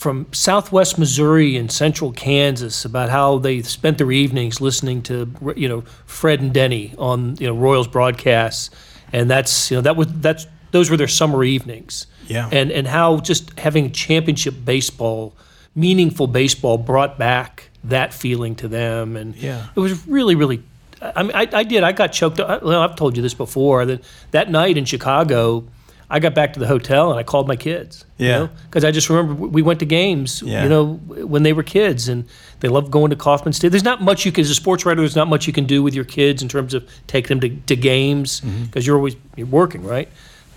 [0.00, 5.68] from Southwest Missouri and Central Kansas about how they spent their evenings listening to you
[5.68, 8.70] know Fred and Denny on you know Royals broadcasts,
[9.12, 12.06] and that's you know that was that's those were their summer evenings.
[12.28, 12.48] Yeah.
[12.50, 15.34] and and how just having championship baseball,
[15.74, 19.66] meaningful baseball, brought back that feeling to them, and Yeah.
[19.76, 20.62] it was really really
[21.02, 21.82] I mean, I, I did.
[21.82, 22.40] I got choked.
[22.40, 22.62] up.
[22.62, 23.84] Well, I've told you this before.
[23.86, 25.64] That that night in Chicago,
[26.12, 28.04] I got back to the hotel and I called my kids.
[28.18, 28.48] Yeah.
[28.64, 30.42] Because I just remember we went to games.
[30.42, 30.64] Yeah.
[30.64, 32.24] You know, when they were kids, and
[32.58, 33.70] they loved going to Kauffman Stadium.
[33.72, 35.82] There's not much you can, as a sports writer, there's not much you can do
[35.82, 38.64] with your kids in terms of taking them to, to games Mm-hmm.
[38.64, 40.08] because you're always you're working, right?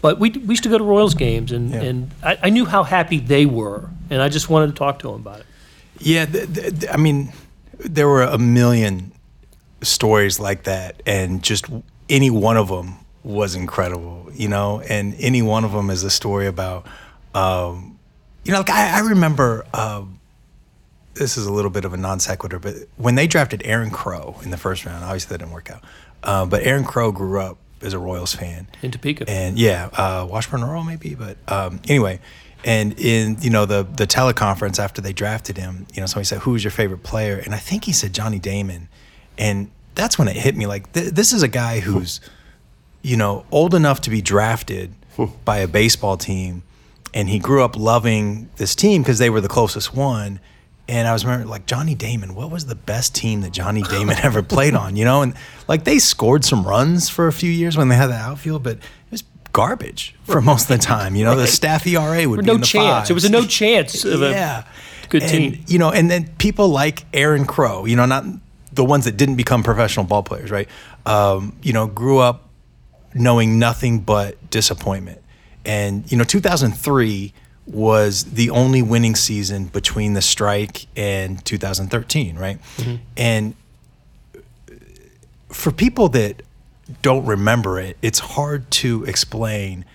[0.01, 1.81] But we, we used to go to Royals games, and, Yeah.
[1.81, 5.07] and I, I knew how happy they were, and I just wanted to talk to
[5.07, 5.45] them about it.
[5.99, 7.31] Yeah, th- th- th- I mean,
[7.79, 9.11] there were a million
[9.81, 11.65] stories like that, and just
[12.09, 14.81] any one of them was incredible, you know.
[14.81, 16.85] And any one of them is a story about,
[17.33, 17.97] um,
[18.43, 19.65] you know, like I, I remember.
[19.73, 20.19] Um,
[21.15, 24.35] this is a little bit of a non sequitur, but when they drafted Aaron Crow
[24.43, 25.83] in the first round, obviously that didn't work out.
[26.23, 29.25] Uh, but Aaron Crow grew up as a Royals fan In Topeka.
[29.29, 32.19] and yeah, uh, Washburn Rural maybe, but um, anyway,
[32.65, 36.39] and in you know the the teleconference after they drafted him, you know somebody said
[36.39, 38.87] who's your favorite player, and I think he said Johnny Damon,
[39.37, 42.21] and that's when it hit me like th- this is a guy who's
[43.03, 44.93] you know old enough to be drafted
[45.45, 46.63] by a baseball team,
[47.13, 50.39] and he grew up loving this team because they were the closest one.
[50.85, 54.17] And I was remembering, like Johnny Damon, what was the best team that Johnny Damon
[54.23, 54.95] ever played on?
[54.95, 55.33] You know, and
[55.67, 58.77] like they scored some runs for a few years when they had the outfield, but
[58.77, 59.23] it was
[59.53, 61.15] garbage for most of the time.
[61.15, 63.09] You know, the staff ERA would be no in the chance.
[63.09, 64.65] It was a no chance of a yeah,
[65.09, 65.63] good And, team.
[65.67, 67.85] You know, and then people like Aaron Crow.
[67.85, 68.25] You know, not
[68.73, 70.67] the ones that didn't become professional ball players, right?
[71.05, 72.49] Um, you know, grew up
[73.13, 75.21] knowing nothing but disappointment.
[75.65, 77.33] And you know, 2003
[77.65, 82.59] was the only winning season between the strike and 2013, right?
[83.15, 83.55] And
[85.49, 86.41] for people that
[87.01, 89.85] don't remember it, it's hard to explain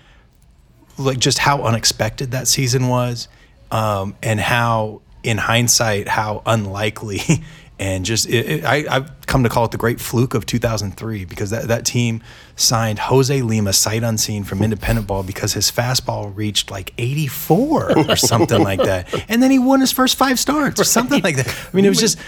[0.97, 3.29] like just how unexpected that season was
[3.71, 7.21] um, and how in hindsight how unlikely
[7.81, 11.25] and just it, it, I, I've come to call it the great fluke of 2003
[11.27, 12.23] because that, that team
[12.57, 18.17] signed Jose Lima sight unseen from independent ball because his fastball reached like 84 or
[18.17, 19.13] something like that.
[19.29, 21.47] And then he won his first five starts or something like that.
[21.49, 22.19] I mean it was just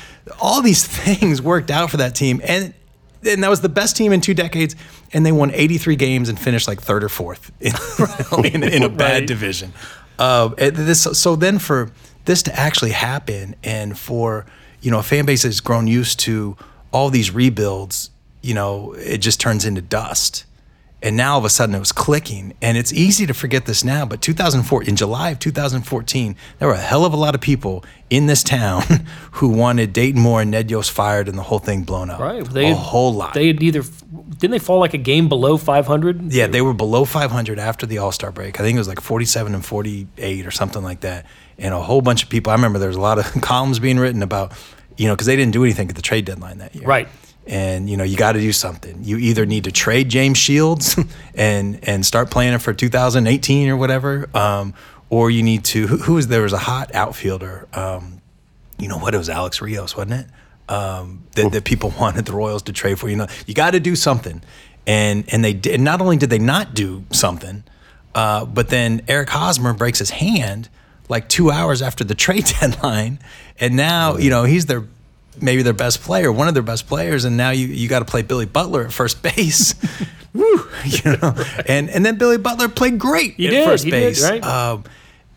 [0.41, 2.41] all these things worked out for that team.
[2.45, 2.75] And
[3.23, 4.75] and that was the best team in two decades,
[5.13, 7.75] and they won 83 games and finished like third or fourth in,
[8.47, 9.27] in, in a bad Right.
[9.27, 9.75] division.
[10.19, 11.91] Uh, this, so then for
[12.25, 14.47] this to actually happen, and for
[14.81, 16.57] you know a fan base has grown used to
[16.93, 18.11] all these rebuilds,
[18.43, 20.45] you know, it just turns into dust.
[21.03, 23.83] And now all of a sudden it was clicking, and it's easy to forget this
[23.83, 24.05] now.
[24.05, 27.83] But 2004, in July of 2014, there were a hell of a lot of people
[28.11, 28.83] in this town
[29.33, 32.21] who wanted Dayton Moore and Ned Yost fired and the whole thing blown up.
[32.21, 32.45] Right.
[32.45, 33.33] They, a whole lot.
[33.33, 33.83] They had either
[34.41, 36.33] didn't they fall like a game below 500?
[36.33, 38.61] Yeah, they were below 500 after the All Star break.
[38.61, 41.27] I think it was like 47 and 48 or something like that.
[41.61, 42.51] And a whole bunch of people.
[42.51, 44.53] I remember there was a lot of columns being written about,
[44.97, 46.85] you know, because they didn't do anything at the trade deadline that year.
[46.85, 47.09] Right.
[47.47, 49.03] And you know, you got to do something.
[49.03, 50.99] You either need to trade James Shields
[51.35, 54.75] and and start planning for 2018 or whatever, um,
[55.09, 55.87] or you need to.
[55.87, 57.69] Who, who was there was a hot outfielder.
[57.73, 58.21] Um,
[58.79, 59.15] you know what?
[59.15, 60.73] It was Alex Rios, wasn't it?
[60.73, 63.09] Um, that, that people wanted the Royals to trade for.
[63.09, 64.43] You know, you got to do something,
[64.87, 65.81] and and they did.
[65.81, 67.65] Not only did they not do something,
[68.15, 70.69] uh, but then Eric Hosmer breaks his hand
[71.11, 73.19] like two hours after the trade deadline,
[73.59, 74.85] and now you know he's their
[75.41, 78.05] maybe their best player, one of their best players, and now you you got to
[78.07, 79.75] play Billy Butler at first base.
[80.33, 81.35] Woo, you know,
[81.67, 84.23] and and then Billy Butler played great He at did, first he did, base.
[84.23, 84.43] right.
[84.45, 84.85] Um,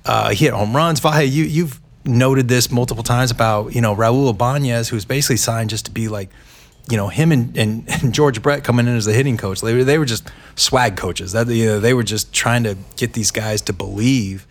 [0.06, 1.02] uh, he hit home runs.
[1.02, 5.72] Vahe, you you've noted this multiple times about you know Raul Ibanez, who's basically signed
[5.72, 6.30] just to be like,
[6.92, 9.62] you know, him and, and, and George Brett coming in as the hitting coach.
[9.62, 11.32] They were they were just swag coaches.
[11.32, 14.46] That you know they were just trying to get these guys to believe.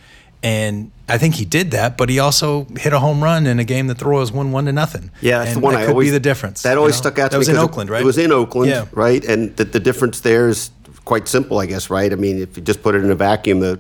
[0.44, 3.64] And I think he did that, but he also hit a home run in a
[3.64, 5.10] game that the Royals won one to nothing.
[5.20, 6.62] Yeah, that's and the one that I could always be the difference.
[6.62, 6.98] That you always know?
[7.02, 7.38] stuck out to That me.
[7.38, 8.02] was in Oakland, right?
[8.02, 8.86] It was in Oakland, Yeah.
[8.92, 9.24] right?
[9.24, 10.70] And the, the difference there is
[11.04, 12.12] quite simple, I guess, right?
[12.12, 13.78] I mean, if you just put it in a vacuum, the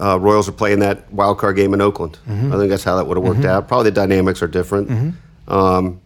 [0.00, 2.16] uh, Royals are playing that wild card game in Oakland.
[2.28, 2.52] Mm-hmm.
[2.52, 3.66] I think that's how that would have worked out.
[3.66, 5.14] Probably the dynamics are different.
[5.48, 6.00] Um,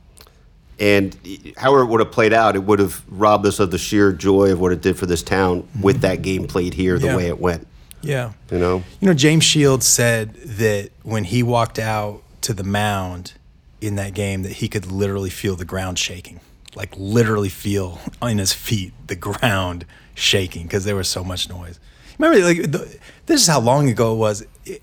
[0.81, 1.17] and
[1.59, 4.53] however it would have played out, it would have robbed us of the sheer joy
[4.53, 7.11] of what it did for this town with that game played here the Mm-hmm.
[7.11, 7.17] Yeah.
[7.17, 7.69] way it went.
[8.03, 8.33] Yeah.
[8.51, 8.83] You know?
[9.01, 13.35] You know, James Shields said that when he walked out to the mound
[13.81, 16.41] in that game, that he could literally feel the ground shaking,
[16.75, 19.85] like literally feel in his feet the ground
[20.15, 21.79] shaking because there was so much noise.
[22.19, 24.47] Remember, like the, this is how long ago it was.
[24.65, 24.83] It,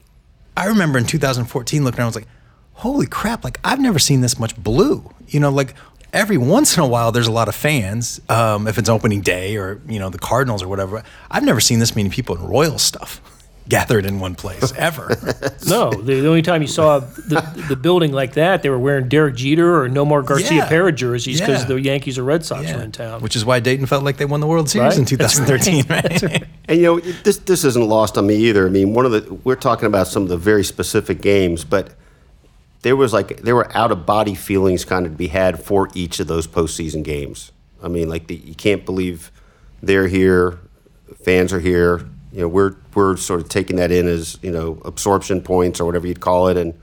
[0.57, 2.27] I remember in 2014 looking around, I was like,
[2.73, 3.43] "Holy crap!
[3.43, 5.75] Like I've never seen this much blue." You know, like
[6.13, 9.55] every once in a while there's a lot of fans um, if it's opening day
[9.57, 11.03] or you know the Cardinals or whatever.
[11.31, 13.21] I've never seen this many people in Royal stuff.
[13.69, 15.09] gathered in one place ever.
[15.67, 19.07] No, the, the only time you saw the, the building like that, they were wearing
[19.07, 20.67] Derek Jeter or Nomar Garcia Yeah.
[20.69, 21.67] Parra jerseys because Yeah.
[21.67, 23.21] the Yankees or Red Sox were in town.
[23.21, 24.97] Which is why Dayton felt like they won the World Series Right.
[24.97, 26.43] in 2013, right?
[26.67, 28.65] And you know, this this isn't lost on me either.
[28.65, 31.93] I mean, one of the we're talking about some of the very specific games, but
[32.81, 35.89] there was like there were out of body feelings kind of to be had for
[35.93, 37.51] each of those postseason games.
[37.83, 39.31] I mean, like the, you can't believe
[39.81, 40.59] they're here,
[41.23, 42.07] fans are here.
[42.31, 45.85] You know, we're we're sort of taking that in as you know absorption points or
[45.85, 46.73] whatever you'd call it, and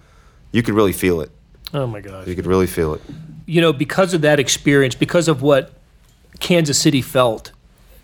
[0.53, 1.30] you could really feel it.
[1.74, 2.26] Oh my gosh.
[2.26, 3.03] You could really feel it.
[3.47, 5.72] you know, because of that experience, because of what
[6.40, 7.53] Kansas City felt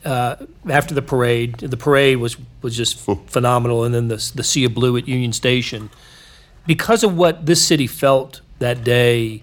[0.04, 0.36] uh,
[0.68, 4.74] after the parade, the parade was was just phenomenal, and then the the sea of
[4.74, 5.90] blue at Union Station.
[6.66, 9.42] Because of what this city felt that day,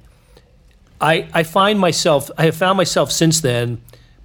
[1.02, 3.82] I I find myself I have found myself since then,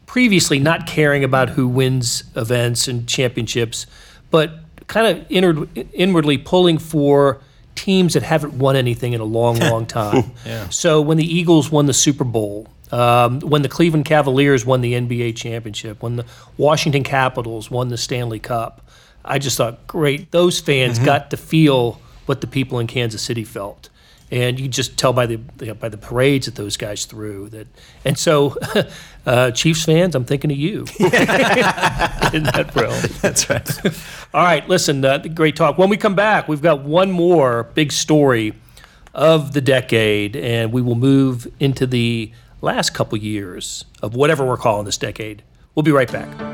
[0.06, 3.86] previously not caring about who wins events and championships,
[4.30, 7.40] but kind of inward, inwardly pulling for
[7.74, 10.32] teams that haven't won anything in a long, long time.
[10.46, 10.68] yeah.
[10.68, 14.92] So when the Eagles won the Super Bowl, um, when the Cleveland Cavaliers won the
[14.92, 16.24] NBA championship, when the
[16.56, 18.88] Washington Capitals won the Stanley Cup,
[19.24, 23.44] I just thought, great, those fans got to feel what the people in Kansas City
[23.44, 23.88] felt.
[24.30, 27.48] And you just tell by the you know, by the parades that those guys threw
[27.50, 27.66] that,
[28.04, 28.56] and so
[29.26, 33.00] uh, Chiefs fans, I'm thinking of you in that realm.
[33.20, 33.86] That's right.
[34.32, 35.76] All right, listen, uh, great talk.
[35.76, 38.54] When we come back, we've got one more big story
[39.14, 44.56] of the decade, and we will move into the last couple years of whatever we're
[44.56, 45.42] calling this decade.
[45.74, 46.53] We'll be right back.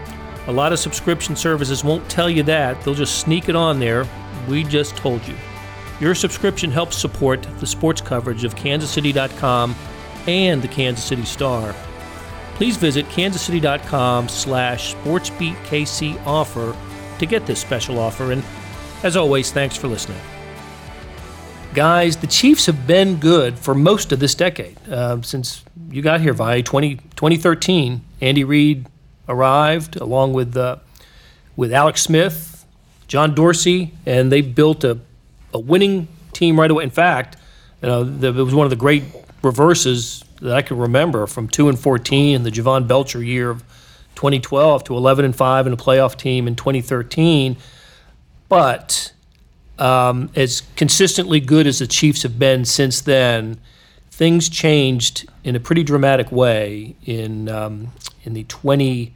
[0.47, 2.81] A lot of subscription services won't tell you that.
[2.81, 4.07] They'll just sneak it on there.
[4.47, 5.35] We just told you.
[5.99, 9.75] Your subscription helps support the sports coverage of kansascity.com
[10.27, 11.75] and the Kansas City Star
[12.61, 16.75] please visit kansascity.com slash sportsbeatkc offer
[17.17, 18.31] to get this special offer.
[18.31, 18.43] And
[19.01, 20.21] as always, thanks for listening.
[21.73, 24.77] Guys, the Chiefs have been good for most of this decade.
[24.87, 28.85] Uh, since you got here, Vi, 20, 2013, Andy Reid
[29.27, 30.77] arrived along with, uh,
[31.55, 32.65] with Alex Smith,
[33.07, 34.99] John Dorsey, and they built a,
[35.53, 36.83] a winning team right away.
[36.83, 37.37] In fact,
[37.81, 39.03] you know, it was one of the great
[39.41, 43.63] reverses that I can remember from two and fourteen in the Jovan Belcher year of
[44.15, 47.57] 2012 to 11 and five in a playoff team in 2013.
[48.49, 49.13] But
[49.79, 53.59] um, as consistently good as the Chiefs have been since then,
[54.11, 57.91] things changed in a pretty dramatic way in um,
[58.23, 59.13] in the 20.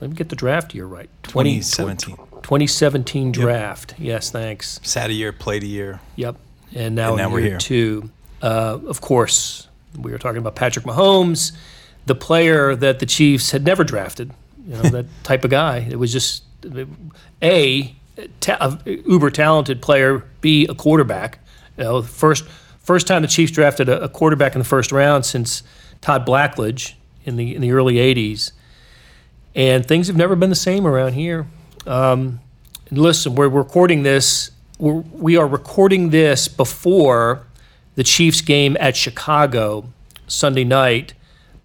[0.00, 1.08] Let me get the draft year right.
[1.22, 2.16] 20, 2017.
[2.42, 3.94] 2017 draft.
[3.98, 4.80] Yes, thanks.
[4.82, 6.00] Sat a year, played a year.
[6.16, 6.36] Yep.
[6.74, 7.58] And now, And now we're here.
[7.58, 8.10] two.
[8.42, 9.68] Uh, of course,
[9.98, 11.52] we were talking about Patrick Mahomes,
[12.06, 14.32] the player that the Chiefs had never drafted.
[14.66, 15.78] You know, that type of guy.
[15.78, 16.42] It was just
[17.42, 17.94] a,
[18.40, 21.38] ta- a uber talented player, b a quarterback.
[21.78, 22.44] You know, first
[22.80, 25.62] first time the Chiefs drafted a, a quarterback in the first round since
[26.00, 26.94] Todd Blackledge
[27.24, 28.52] in the in the early '80s,
[29.54, 31.46] and things have never been the same around here.
[31.86, 32.40] Um,
[32.90, 34.50] listen, we're recording this.
[34.78, 37.46] We're, we are recording this before
[37.94, 39.84] the Chiefs game at Chicago
[40.26, 41.14] Sunday night,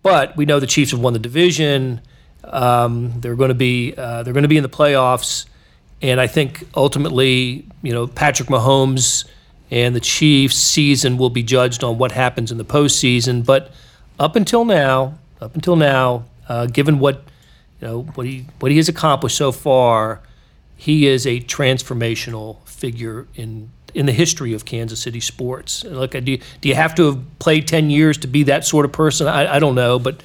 [0.03, 2.01] but we know the Chiefs have won the division.
[2.43, 5.45] Um, they're going to be uh, they're going to be in the playoffs,
[6.01, 9.26] and I think ultimately, you know, Patrick Mahomes
[9.72, 13.45] and the Chiefs' season will be judged on what happens in the postseason.
[13.45, 13.72] But
[14.20, 17.24] up until now, up until now, uh, given what
[17.80, 20.22] you know what he what he has accomplished so far,
[20.76, 25.84] he is a transformational figure in in the history of Kansas City sports.
[25.84, 28.86] Look, do you, do you have to have played ten years to be that sort
[28.86, 29.28] of person?
[29.28, 30.22] I, I don't know, but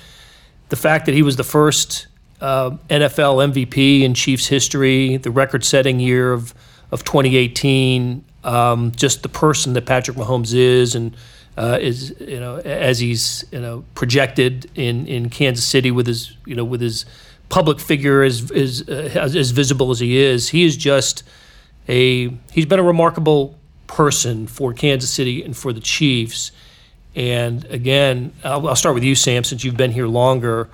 [0.69, 2.07] the fact that he was the first
[2.41, 6.55] uh, NFL MVP in Chiefs history, the record-setting year of
[6.91, 11.17] of 2018, um, just the person that Patrick Mahomes is, and
[11.57, 16.37] uh, is you know as he's you know projected in in Kansas City with his
[16.47, 17.05] you know with his
[17.49, 21.23] public figure as as uh, as, as visible as he is, he is just
[21.89, 26.53] a he's been a remarkable person for Kansas City and for the Chiefs.
[27.15, 30.69] And again, I'll, I'll start with you, Sam, since you've been here longer.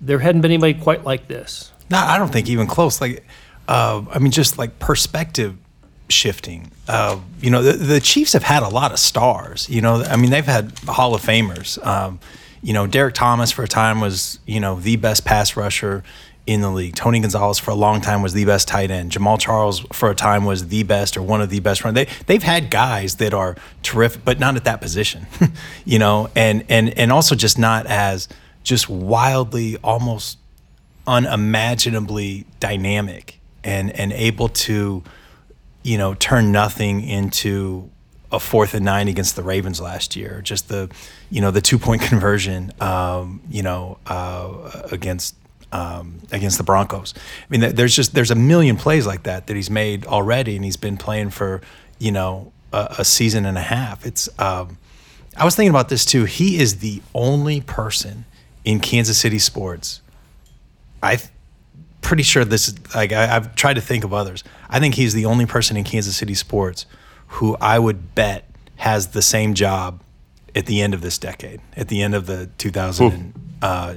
[0.00, 1.72] There hadn't been anybody quite like this.
[1.90, 3.00] No, I don't think even close.
[3.00, 3.26] Like,
[3.66, 5.56] uh, I mean, just like perspective.
[6.10, 6.70] Shifting.
[6.88, 9.68] Uh, you know, the, the, Chiefs have had a lot of stars.
[9.68, 11.84] You know, I mean, they've had Hall of Famers.
[11.86, 12.18] Um,
[12.62, 16.02] you know, Derrick Thomas for a time was you know the best pass rusher
[16.46, 16.96] in the league.
[16.96, 19.12] Tony Gonzalez for a long time was the best tight end.
[19.12, 21.94] Jamaal Charles for a time was the best or one of the best run.
[21.94, 25.26] They they've had guys that are terrific, but not at that position.
[25.84, 28.28] you know, and and and also just not as
[28.62, 30.38] just wildly almost
[31.06, 35.02] unimaginably dynamic and and able to
[35.82, 37.90] you know turn nothing into
[38.32, 40.40] a fourth and nine against the Ravens last year.
[40.42, 40.88] Just the,
[41.30, 45.34] you know, the two point conversion, um, you know, uh, against
[45.72, 47.14] um, against the Broncos.
[47.16, 50.64] I mean, there's just there's a million plays like that that he's made already, and
[50.64, 51.60] he's been playing for
[51.98, 54.04] you know a, a season and a half.
[54.06, 54.78] It's um,
[55.36, 56.24] I was thinking about this too.
[56.24, 58.24] He is the only person
[58.64, 60.00] in Kansas City sports.
[61.02, 61.20] I
[62.00, 64.44] pretty sure this is like I, I've tried to think of others.
[64.68, 66.86] I think he's the only person in Kansas City sports
[67.34, 70.00] who I would bet has the same job
[70.54, 73.94] at the end of this decade, at the end of the 2000 uh,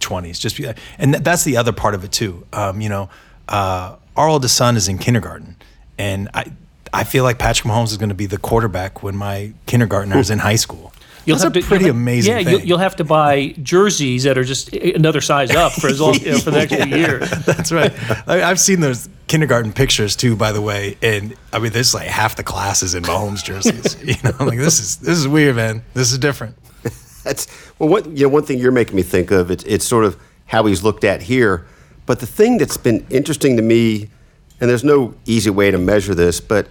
[0.00, 0.38] 20s.
[0.38, 0.60] Just
[0.98, 2.46] and that's the other part of it too.
[2.52, 3.08] Um, you know,
[3.48, 5.56] uh, our oldest son is in kindergarten,
[5.98, 6.52] and I
[6.92, 10.30] I feel like Patrick Mahomes is going to be the quarterback when my kindergartner is
[10.30, 10.92] in high school.
[11.24, 12.32] You'll That's have a to, pretty amazing.
[12.32, 16.00] Yeah, you'll, you'll, have to buy jerseys that are just another size up for as
[16.00, 17.30] long you know, for the next few years.
[17.44, 17.92] That's right.
[18.26, 22.08] I, have seen those kindergarten pictures too, by the way, and I mean, there's like
[22.08, 24.02] half the classes in Mahomes jerseys.
[24.04, 25.82] you know, I'm like this is this is weird, man.
[25.94, 26.56] This is different.
[27.24, 27.46] That's
[27.78, 30.16] well, what you know, one thing you're making me think of it's it's sort of
[30.46, 31.66] how he's looked at here.
[32.06, 34.08] But the thing that's been interesting to me,
[34.60, 36.66] and there's no easy way to measure this, but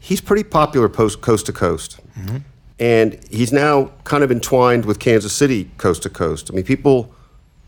[0.00, 2.38] he's pretty popular post coast to coast, mm-hmm.
[2.78, 6.50] And he's now kind of entwined with Kansas City coast to coast.
[6.50, 7.14] I mean, people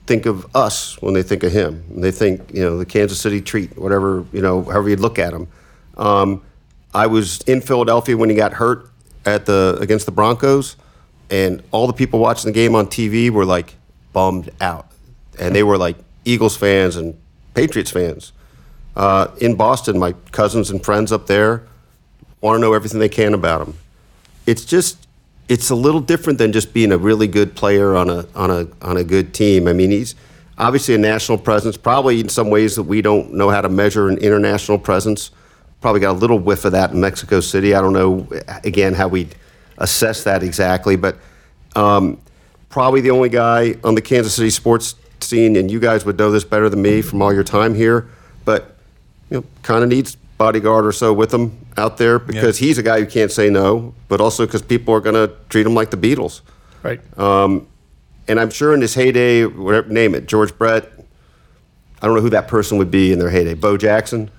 [0.07, 1.85] think of us when they think of him.
[1.91, 5.19] And they think, you know, the Kansas City treat, whatever, you know, however you look
[5.19, 5.49] at him.
[5.97, 6.43] Um,
[6.95, 8.89] I was in Philadelphia when he got hurt
[9.25, 10.77] at the against the Broncos
[11.31, 13.75] and all the people watching the game on TV were like
[14.13, 14.87] bummed out,
[15.39, 17.19] and they were like Eagles fans and
[17.55, 18.33] Patriots fans.
[18.95, 21.67] Uh, in Boston, my cousins and friends up there
[22.41, 23.75] want to know everything they can about him.
[24.47, 25.07] It's just
[25.49, 28.69] it's a little different than just being a really good player on a on a
[28.83, 29.69] on a good team.
[29.69, 30.15] I mean, he's
[30.59, 34.09] obviously a national presence, probably in some ways that we don't know how to measure
[34.09, 35.31] an international presence.
[35.81, 37.75] Probably got a little whiff of that in Mexico City.
[37.75, 38.27] I don't know
[38.65, 39.29] again how we
[39.79, 41.17] assess that exactly, but
[41.77, 42.21] um,
[42.71, 46.31] probably the only guy on the Kansas City sports scene, and you guys would know
[46.31, 48.09] this better than me from all your time here,
[48.45, 48.77] but
[49.31, 52.83] you know, kind of needs bodyguard or so with him out there because he's a
[52.83, 55.91] guy who can't say no, but also because people are going to treat him like
[55.91, 56.41] the Beatles.
[56.83, 57.01] Right.
[57.19, 57.67] Um,
[58.29, 60.91] and I'm sure in his heyday, whatever name it, George Brett.
[62.01, 63.55] I don't know who that person would be in their heyday.
[63.55, 64.31] Bo Jackson.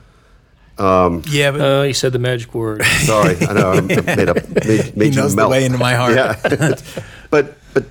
[0.78, 2.84] Um, yeah, but uh, he said the magic word.
[3.00, 4.38] Sorry, I know I made up.
[4.66, 5.50] Made, made he knows melt.
[5.50, 6.14] the way into my heart.
[6.14, 6.76] Yeah,
[7.32, 7.86] but but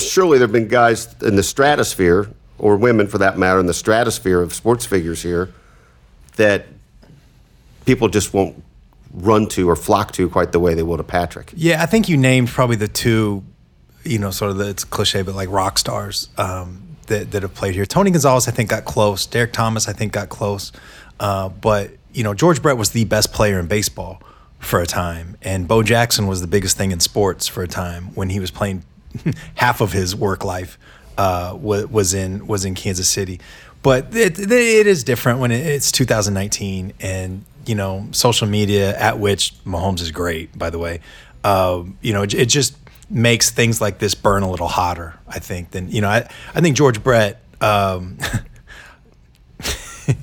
[0.00, 3.74] surely there have been guys in the stratosphere, or women for that matter, in the
[3.74, 5.52] stratosphere of sports figures here,
[6.36, 6.66] that
[7.88, 8.62] people just won't
[9.14, 11.50] run to or flock to quite the way they will to Patrick.
[11.56, 13.42] Yeah, I think you named probably the two,
[14.04, 17.54] you know, sort of the, it's cliche, but like rock stars um, that that have
[17.54, 17.86] played here.
[17.86, 19.24] Tony Gonzalez, I think, got close.
[19.24, 20.70] Derrick Thomas, I think, got close.
[21.18, 24.22] Uh, but you know, George Brett was the best player in baseball
[24.58, 28.14] for a time, and Bo Jackson was the biggest thing in sports for a time
[28.14, 28.84] when he was playing
[29.54, 30.78] half of his work life
[31.16, 33.40] uh, was, in was in Kansas City.
[33.82, 39.54] But it, it is different when it's 2019 and you know social media at which
[39.64, 41.00] Mahomes is great, by the way.
[41.44, 42.76] Uh, you know, it, it, just
[43.08, 45.18] makes things like this burn a little hotter.
[45.28, 46.08] I think than you know.
[46.08, 47.40] I I think George Brett.
[47.60, 48.18] Um,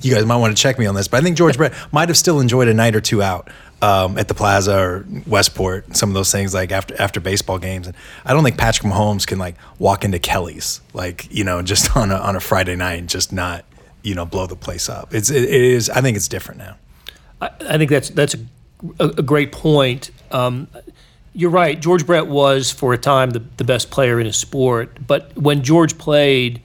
[0.02, 2.08] you guys might want to check me on this, but I think George Brett might
[2.08, 3.50] have still enjoyed a night or two out
[3.82, 7.86] um, at the Plaza or Westport, some of those things like after after baseball games.
[7.86, 11.96] And I don't think Patrick Mahomes can like walk into Kelly's like you know just
[11.96, 13.64] on a, on a Friday night and just not
[14.02, 15.14] you know blow the place up.
[15.14, 15.90] It's it, it is.
[15.90, 16.76] I think it's different now.
[17.40, 18.38] I, I think that's that's a,
[18.98, 20.10] a, a great point.
[20.30, 20.68] Um,
[21.32, 21.80] you're right.
[21.80, 25.62] George Brett was for a time the, the best player in his sport, but when
[25.62, 26.62] George played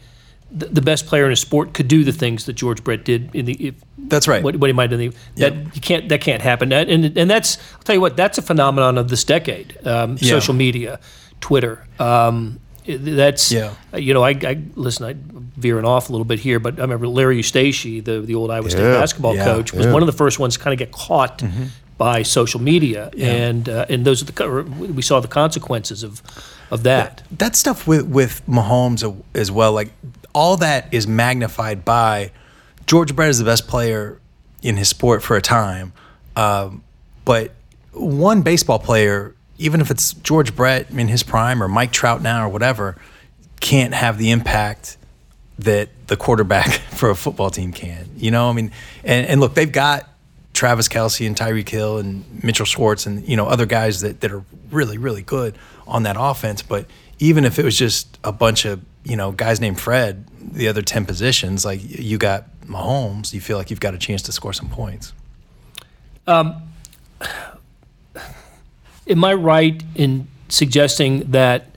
[0.51, 3.34] the, the best player in a sport could do the things that George Brett did
[3.34, 3.53] in the.
[3.67, 4.43] If, that's right.
[4.43, 5.13] What, what he might have done.
[5.36, 5.76] That yep.
[5.76, 6.09] you can't.
[6.09, 6.74] That can't happen.
[6.74, 7.57] And and that's.
[7.74, 8.17] I'll tell you what.
[8.17, 9.78] That's a phenomenon of this decade.
[9.88, 10.30] Um, yeah.
[10.30, 10.99] Social media,
[11.39, 11.86] Twitter.
[11.99, 13.74] Um, that's yeah.
[13.94, 15.06] You know, I, I listen.
[15.06, 15.16] I
[15.58, 18.70] veering off a little bit here, but I remember Larry Eustachy, the the old Iowa
[18.70, 19.46] State basketball yeah.
[19.46, 21.40] coach, was one of the first ones to kind of get caught.
[21.40, 21.66] Mm-hmm.
[21.98, 26.24] By social media, and uh, and those are the we saw the consequences of
[26.72, 27.18] of that.
[27.18, 27.38] that.
[27.38, 29.92] That stuff with with Mahomes as well, like
[30.34, 32.32] all that is magnified by
[32.88, 34.20] George Brett is the best player
[34.62, 35.94] in his sport for a time.
[36.36, 36.84] Um,
[37.26, 37.54] but
[37.94, 42.45] one baseball player, even if it's George Brett in his prime or Mike Trout now
[42.45, 42.97] or whatever,
[43.59, 44.97] can't have the impact
[45.59, 48.09] that the quarterback for a football team can.
[48.18, 48.72] You know, I mean,
[49.03, 50.09] and, and look, they've got
[50.53, 54.32] Travis Kelce and Tyreek Hill and Mitchell Schwartz and you know other guys that, that
[54.32, 55.57] are really really good
[55.88, 56.62] on that offense.
[56.62, 56.88] But
[57.20, 60.82] even if it was just a bunch of you know guys named Fred, the other
[60.82, 64.53] ten positions, like you got Mahomes, you feel like you've got a chance to score
[64.53, 65.14] some points.
[66.28, 66.62] Um,
[69.12, 71.68] am I right in suggesting that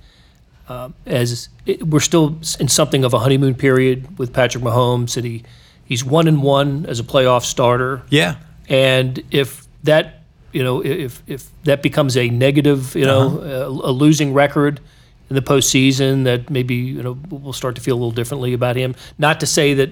[0.68, 5.24] uh, as it, we're still in something of a honeymoon period with Patrick Mahomes, that
[5.24, 5.42] he
[5.84, 8.02] he's one and one as a playoff starter.
[8.08, 8.36] Yeah,
[8.68, 10.22] and if that
[10.52, 13.48] you know if if that becomes a negative, you know, uh-huh.
[13.48, 14.80] a, a losing record
[15.28, 18.76] in the postseason, that maybe you know we'll start to feel a little differently about
[18.76, 18.94] him.
[19.18, 19.90] Not to say that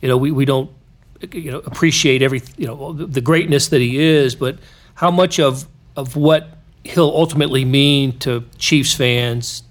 [0.00, 0.70] you know we, we don't
[1.32, 4.58] you know appreciate every you know the greatness that he is, but
[4.94, 5.66] how much of
[5.96, 6.53] of what
[6.84, 9.62] he'll ultimately mean to Chiefs fans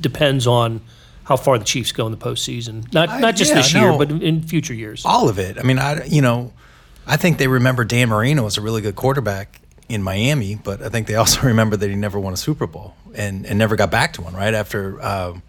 [0.00, 0.80] depends on
[1.24, 2.92] how far the Chiefs go in the postseason.
[2.92, 5.04] Not not just yeah, this year, no, but in future years.
[5.04, 5.58] All of it.
[5.58, 6.52] I mean, I you know,
[7.06, 10.88] I think they remember Dan Marino as a really good quarterback in Miami, but I
[10.88, 13.90] think they also remember that he never won a Super Bowl and, and never got
[13.90, 14.34] back to one.
[14.34, 15.02] Right after.
[15.02, 15.42] Um,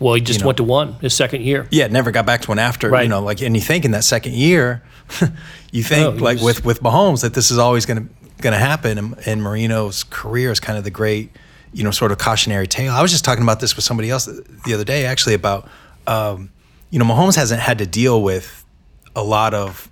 [0.00, 1.66] well, he just you know, went to one his second year.
[1.70, 2.88] Yeah, never got back to one after.
[2.88, 3.02] Right.
[3.02, 4.82] You know, like, and you think in that second year,
[5.72, 8.52] you think no, like was, with with Mahomes that this is always going to going
[8.52, 8.98] to happen.
[8.98, 11.30] And, and, Marino's career is kind of the great,
[11.72, 12.92] you know, sort of cautionary tale.
[12.92, 15.68] I was just talking about this with somebody else the other day, actually, about,
[16.06, 16.50] um,
[16.90, 18.64] you know, Mahomes hasn't had to deal with
[19.14, 19.90] a lot of.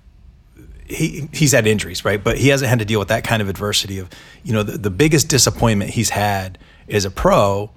[0.85, 2.23] He, he's had injuries, right?
[2.23, 4.09] But he hasn't had to deal with that kind of adversity of,
[4.43, 7.71] you know, the, the biggest disappointment he's had as a pro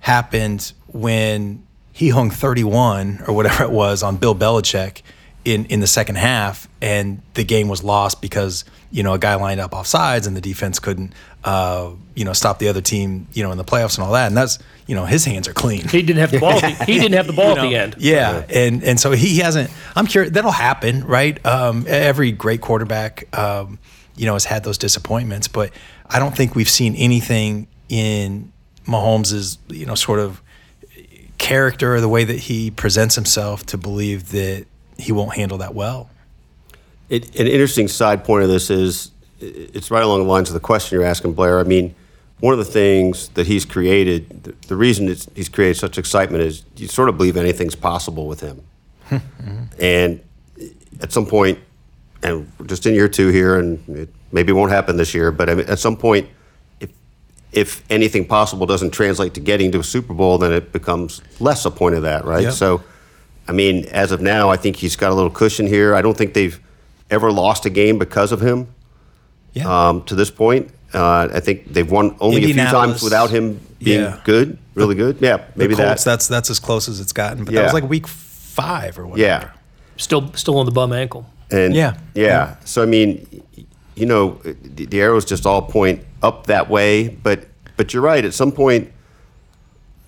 [0.00, 1.62] happened when
[1.92, 5.02] he hung 31 or whatever it was on Bill Belichick
[5.44, 9.34] in in the second half, and the game was lost because you know a guy
[9.34, 11.12] lined up off sides and the defense couldn't
[11.44, 14.26] uh, you know stop the other team you know in the playoffs and all that.
[14.26, 15.86] And that's you know his hands are clean.
[15.86, 16.58] He didn't have the ball.
[16.86, 17.96] he didn't have the ball you know, at the end.
[17.98, 19.70] Yeah, and and so he hasn't.
[19.94, 20.32] I'm curious.
[20.32, 21.44] That'll happen, right?
[21.44, 23.78] Um, every great quarterback, um,
[24.16, 25.70] you know, has had those disappointments, but
[26.08, 28.52] I don't think we've seen anything in
[28.86, 30.40] Mahomes's you know sort of
[31.36, 34.66] character or the way that he presents himself to believe that
[34.98, 36.10] he won't handle that well.
[37.08, 40.60] It, an interesting side point of this is it's right along the lines of the
[40.60, 41.60] question you're asking, Blair.
[41.60, 41.94] I mean,
[42.40, 46.64] one of the things that he's created, the, the reason he's created such excitement is
[46.76, 48.62] you sort of believe anything's possible with him.
[49.80, 50.20] And
[51.00, 51.58] at some point,
[52.22, 55.54] and just in year two here, and it maybe won't happen this year, but I
[55.54, 56.28] mean, at some point,
[56.80, 56.90] if
[57.52, 61.66] if anything possible doesn't translate to getting to a Super Bowl, then it becomes less
[61.66, 62.44] a point of that, right?
[62.44, 62.52] Yep.
[62.52, 62.82] So
[63.46, 65.94] I mean, as of now, I think he's got a little cushion here.
[65.94, 66.58] I don't think they've
[67.10, 68.68] ever lost a game because of him.
[69.52, 69.88] Yeah.
[69.88, 73.60] Um, to this point, uh, I think they've won only a few times without him
[73.78, 74.20] being yeah.
[74.24, 75.18] good, really good.
[75.20, 76.10] Yeah, maybe Colts, that.
[76.10, 77.44] That's that's as close as it's gotten.
[77.44, 77.60] But yeah.
[77.60, 79.28] that was like week five or whatever.
[79.28, 79.50] Yeah.
[79.96, 81.26] Still, still on the bum ankle.
[81.50, 82.26] And yeah, yeah.
[82.26, 82.56] yeah.
[82.64, 83.42] So I mean,
[83.94, 87.08] you know, the, the arrows just all point up that way.
[87.08, 88.24] But but you're right.
[88.24, 88.92] At some point,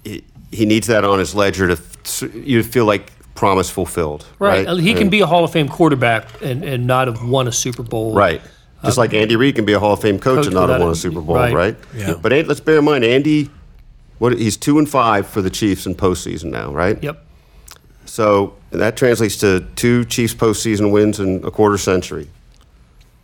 [0.03, 4.27] he, he needs that on his ledger to you feel like promise fulfilled.
[4.39, 4.67] Right.
[4.67, 4.79] right?
[4.79, 7.83] He can be a Hall of Fame quarterback and, and not have won a Super
[7.83, 8.15] Bowl.
[8.15, 8.41] Right.
[8.85, 10.69] Just uh, like Andy Reid can be a Hall of Fame coach, coach and not
[10.69, 11.55] have won a Super Bowl, right?
[11.55, 11.77] right?
[11.95, 12.15] Yeah.
[12.21, 13.51] But let's bear in mind, Andy,
[14.19, 17.03] what he's two and five for the Chiefs in postseason now, right?
[17.03, 17.25] Yep.
[18.05, 22.31] So that translates to two Chiefs postseason wins in a quarter century.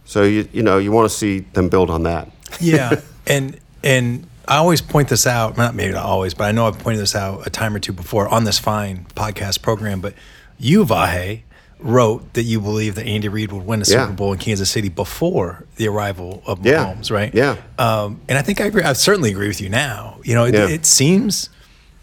[0.04, 2.30] So you you know you want to see them build on that.
[2.60, 6.66] Yeah, and and I always point this out, not maybe not always, but I know
[6.66, 10.00] I've pointed this out a time or two before on this fine podcast program.
[10.00, 10.14] But
[10.58, 11.42] you, Vahe,
[11.78, 14.04] wrote that you believe that Andy Reid would win a yeah.
[14.06, 17.16] Super Bowl in Kansas City before the arrival of Mahomes, yeah.
[17.16, 17.34] right?
[17.34, 17.56] Yeah.
[17.78, 18.82] Um, and I think I agree.
[18.82, 20.18] I certainly agree with you now.
[20.24, 20.68] You know, it, yeah.
[20.68, 21.50] it seems,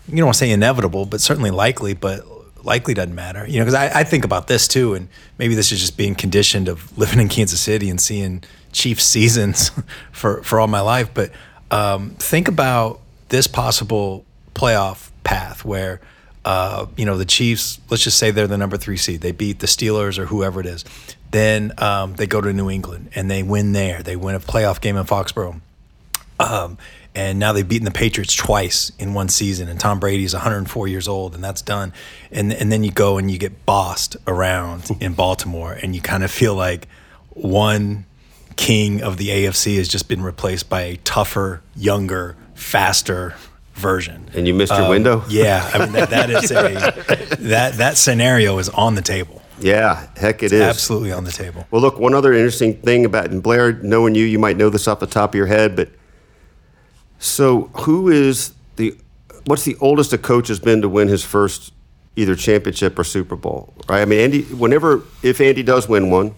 [0.08, 2.26] you don't want to say inevitable, but certainly likely, but
[2.64, 3.48] likely doesn't matter.
[3.48, 6.16] You know, because I, I think about this too, and maybe this is just being
[6.16, 9.72] conditioned of living in Kansas City and seeing Chiefs seasons
[10.12, 11.14] for, for all my life.
[11.14, 11.32] But
[11.72, 13.00] um, think about
[13.30, 16.02] this possible playoff path where
[16.46, 17.80] uh, you know the Chiefs.
[17.90, 19.22] Let's just say they're the number three seed.
[19.22, 20.86] They beat the Steelers or whoever it is.
[21.32, 24.02] Then um, they go to New England and they win there.
[24.02, 25.62] They win a playoff game in Foxborough.
[26.40, 26.78] Um,
[27.14, 29.68] and now they've beaten the Patriots twice in one season.
[29.68, 31.94] And Tom Brady's 104 years old, and that's done.
[32.32, 36.24] And and then you go and you get bossed around in Baltimore, and you kind
[36.24, 36.88] of feel like
[37.32, 38.06] one
[38.60, 43.34] king of the AFC has just been replaced by a tougher, younger, faster
[43.74, 44.30] version.
[44.34, 45.24] And you missed your um, window.
[45.30, 49.42] Yeah, I mean that, that is a that that scenario is on the table.
[49.62, 50.62] Yeah, heck, it is.
[50.62, 51.68] Absolutely on the table.
[51.72, 54.90] Well, look, one other interesting thing about and Blair, knowing you, you might know this
[54.90, 55.90] off the top of your head, but
[57.18, 58.94] so who is the
[59.46, 61.72] what's the oldest a coach has been to win his first
[62.18, 63.74] either championship or Super Bowl?
[63.88, 64.02] Right?
[64.02, 64.42] I mean, Andy.
[64.44, 66.36] Whenever if Andy does win one,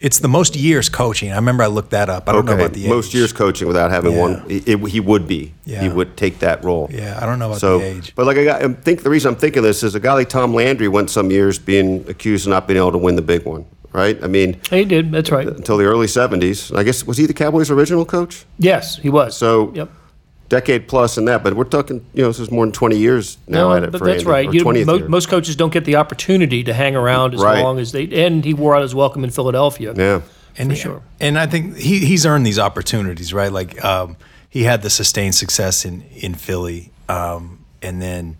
[0.00, 1.32] It's the most years coaching.
[1.32, 2.28] I remember I looked that up.
[2.28, 4.20] I don't know about the most years coaching without having Yeah.
[4.20, 5.52] one, it, it- he would be.
[5.64, 5.82] Yeah.
[5.82, 6.88] He would take that role.
[6.92, 8.12] Yeah, I don't know about So, the age.
[8.14, 10.28] but like I, got, I think the reason I'm thinking this is a guy like
[10.28, 13.44] Tom Landry went some years being accused of not being able to win the big
[13.44, 14.16] one, right?
[14.22, 15.10] I mean, He did.
[15.10, 15.46] That's right.
[15.48, 16.76] until the early '70s.
[16.76, 18.44] I guess was he the Cowboys' original coach?
[18.58, 19.36] Yes, he was.
[19.36, 19.90] So, yep.
[20.48, 23.36] Decade plus in that, but we're talking, you know, this is more than 20 years
[23.46, 24.52] now No, at it but for that's Andy, right.
[24.54, 27.62] You, 20th mo- most coaches don't get the opportunity to hang around as Right.
[27.62, 28.04] long as they.
[28.24, 29.92] And he wore out his welcome in Philadelphia.
[29.96, 30.22] yeah.
[30.56, 31.02] and for sure.
[31.20, 33.52] And I think he, he's earned these opportunities, right?
[33.52, 34.16] Like um,
[34.48, 38.36] he had the sustained success in in Philly, um, and then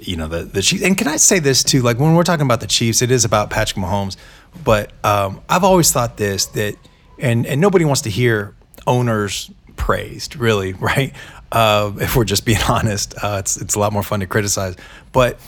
[0.00, 0.82] you know the the Chiefs.
[0.82, 1.80] And can I say this too?
[1.82, 4.16] Like when we're talking about the Chiefs, it is about Patrick Mahomes,
[4.64, 6.74] but um, I've always thought this that,
[7.18, 8.54] and and nobody wants to hear
[8.86, 11.14] owners praised, really, right?
[11.52, 14.76] Uh, if we're just being honest, uh, it's it's a lot more fun to criticize,
[15.12, 15.38] but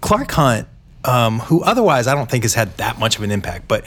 [0.00, 0.68] Clark Hunt,
[1.04, 3.84] um, who otherwise I don't think has had that much of an impact, but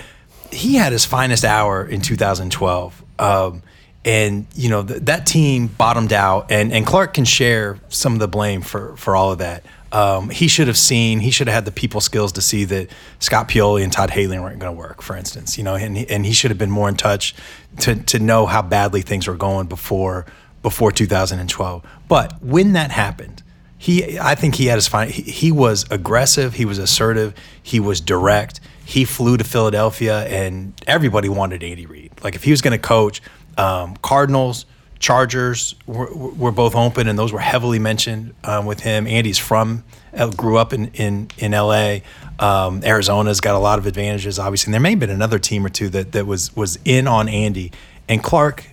[0.52, 3.04] he had his finest hour in 2012.
[3.20, 3.64] Um,
[4.04, 8.20] and you know th- that team bottomed out, and, and Clark can share some of
[8.20, 9.64] the blame for for all of that.
[9.92, 12.90] Um, he should have seen, he should have had the people skills to see that
[13.20, 15.58] Scott Pioli and Todd Haley weren't going to work, for instance.
[15.58, 17.36] You know, and and he should have been more in touch
[17.82, 20.26] to to know how badly things were going before
[20.62, 21.84] before 2012.
[22.08, 23.44] But when that happened,
[23.82, 25.10] he I think he had his fine.
[25.10, 26.54] He, he was aggressive.
[26.54, 27.34] He was assertive.
[27.64, 28.60] He was direct.
[28.86, 32.12] He flew to Philadelphia, and everybody wanted Andy Reid.
[32.24, 33.24] Like if he was going to coach,
[33.58, 34.68] um, Cardinals,
[35.00, 39.08] Chargers were, were both open, and those were heavily mentioned um, with him.
[39.08, 39.84] Andy's from
[40.16, 42.04] uh, grew up in in in L.A.
[42.38, 44.70] Um, Arizona's got a lot of advantages, obviously.
[44.70, 47.28] And there may have been another team or two that that was was in on
[47.28, 47.72] Andy,
[48.08, 48.68] and Clark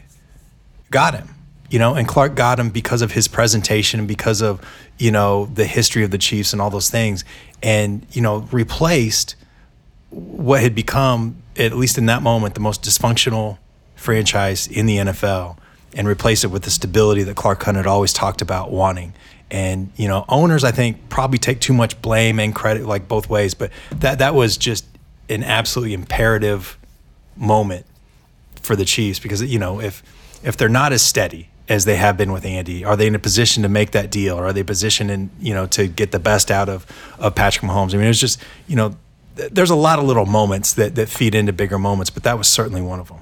[0.90, 1.30] got him
[1.70, 4.60] you know and clark got him because of his presentation and because of
[4.98, 7.24] you know the history of the chiefs and all those things
[7.62, 9.36] and you know replaced
[10.10, 13.58] what had become at least in that moment the most dysfunctional
[13.94, 15.56] franchise in the nfl
[15.94, 19.14] and replace it with the stability that clark hunt had always talked about wanting.
[19.50, 23.30] And you know owners i think probably take too much blame and credit like both
[23.30, 24.84] ways but that that was just
[25.30, 26.78] an absolutely imperative
[27.36, 27.86] moment
[28.56, 30.02] for the Chiefs because you know if
[30.42, 33.18] if they're not as steady as they have been with Andy, are they in a
[33.18, 34.38] position to make that deal?
[34.38, 36.86] Or are they positioned in you know to get the best out of
[37.18, 37.94] of Patrick Mahomes?
[37.94, 38.96] I mean, it's just you know
[39.36, 42.38] th- there's a lot of little moments that that feed into bigger moments, but that
[42.38, 43.18] was certainly one of them.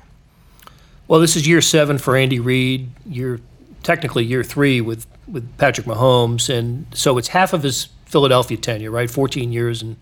[1.08, 2.90] Well, this is year seven for Andy Reid.
[3.06, 3.40] Year
[3.82, 8.90] technically year three with with Patrick Mahomes, and so it's half of his Philadelphia tenure,
[8.90, 9.10] right?
[9.10, 9.96] Fourteen years in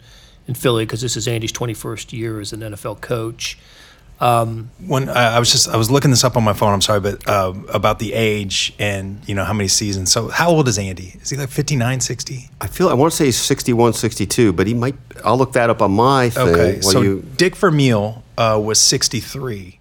[0.46, 3.58] in Philly because this is Andy's twenty first year as an NFL coach.
[4.24, 6.72] When I I was just I was looking this up on my phone.
[6.72, 10.10] I'm sorry, but uh, about the age and you know how many seasons.
[10.10, 11.14] So how old is Andy?
[11.20, 12.48] Is he like 59, 60?
[12.60, 14.94] I feel I want to say he's 61, 62, but he might.
[15.24, 16.48] I'll look that up on my thing.
[16.48, 19.78] Okay, while so you, Dick Vermeil uh, was 63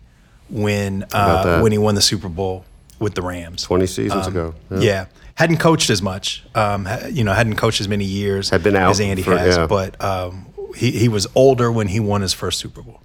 [0.50, 2.66] when uh, when he won the Super Bowl
[3.00, 3.64] with the Rams.
[3.64, 4.54] 20 seasons ago.
[4.72, 5.06] Um, Yeah.
[5.36, 6.44] hadn't coached as much.
[6.56, 9.58] Um, you know, hadn't coached as many years Had been out as Andy for- has.
[9.58, 9.68] yeah.
[9.68, 13.00] But um, he he was older when he won his first Super Bowl.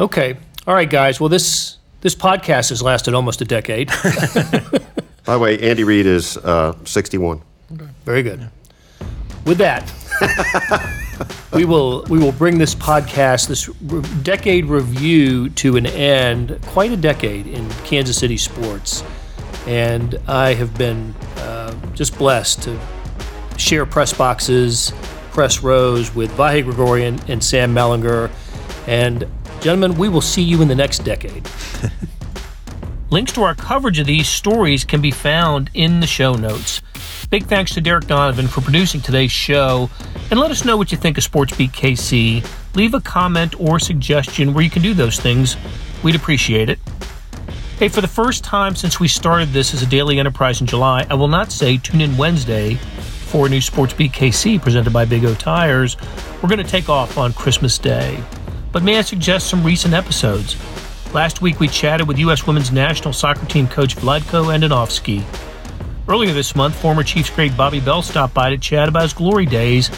[0.00, 0.34] Okay,
[0.66, 1.20] all right, guys.
[1.20, 3.88] Well, this this podcast has lasted almost a decade.
[5.26, 7.42] By the way, Andy Reid is uh, 61.
[8.06, 8.48] Very good.
[9.44, 9.84] With that,
[11.52, 16.58] we will we will bring this podcast, this re- decade review, to an end.
[16.62, 19.04] Quite a decade in Kansas City sports,
[19.66, 22.80] and I have been uh, just blessed to
[23.58, 24.94] share press boxes,
[25.32, 28.30] press rows with Vahe Gregorian and Sam Mellinger.
[28.86, 29.26] And
[29.60, 31.48] gentlemen, we will see you in the next decade.
[33.10, 36.80] Links to our coverage of these stories can be found in the show notes.
[37.28, 39.90] Big thanks to Derek Donovan for producing today's show.
[40.30, 42.46] And let us know what you think of SportsBeat KC.
[42.76, 45.56] Leave a comment or suggestion where you can do those things.
[46.02, 46.78] We'd appreciate it.
[47.78, 51.06] Hey, for the first time since we started this as a daily enterprise in July,
[51.08, 55.24] I will not say tune in Wednesday for a new SportsBeat KC presented by Big
[55.24, 55.96] O Tires.
[56.42, 58.22] We're going to take off on Christmas Day.
[58.72, 60.56] But may I suggest some recent episodes?
[61.12, 62.46] Last week we chatted with U.S.
[62.46, 65.24] women's national soccer team coach Vlatko Andonovski.
[66.08, 69.46] Earlier this month, former Chiefs great Bobby Bell stopped by to chat about his glory
[69.46, 69.90] days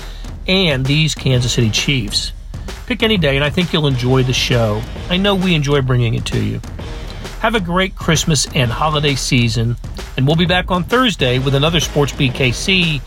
[0.47, 2.33] and these Kansas City Chiefs.
[2.87, 4.83] Pick any day, and I think you'll enjoy the show.
[5.11, 6.61] I know we enjoy bringing it to you.
[7.41, 9.77] Have a great Christmas and holiday season,
[10.17, 13.01] and we'll be back on Thursday with another SportsBeat KC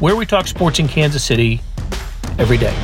[0.00, 1.62] where we talk sports in Kansas City
[2.38, 2.76] every day.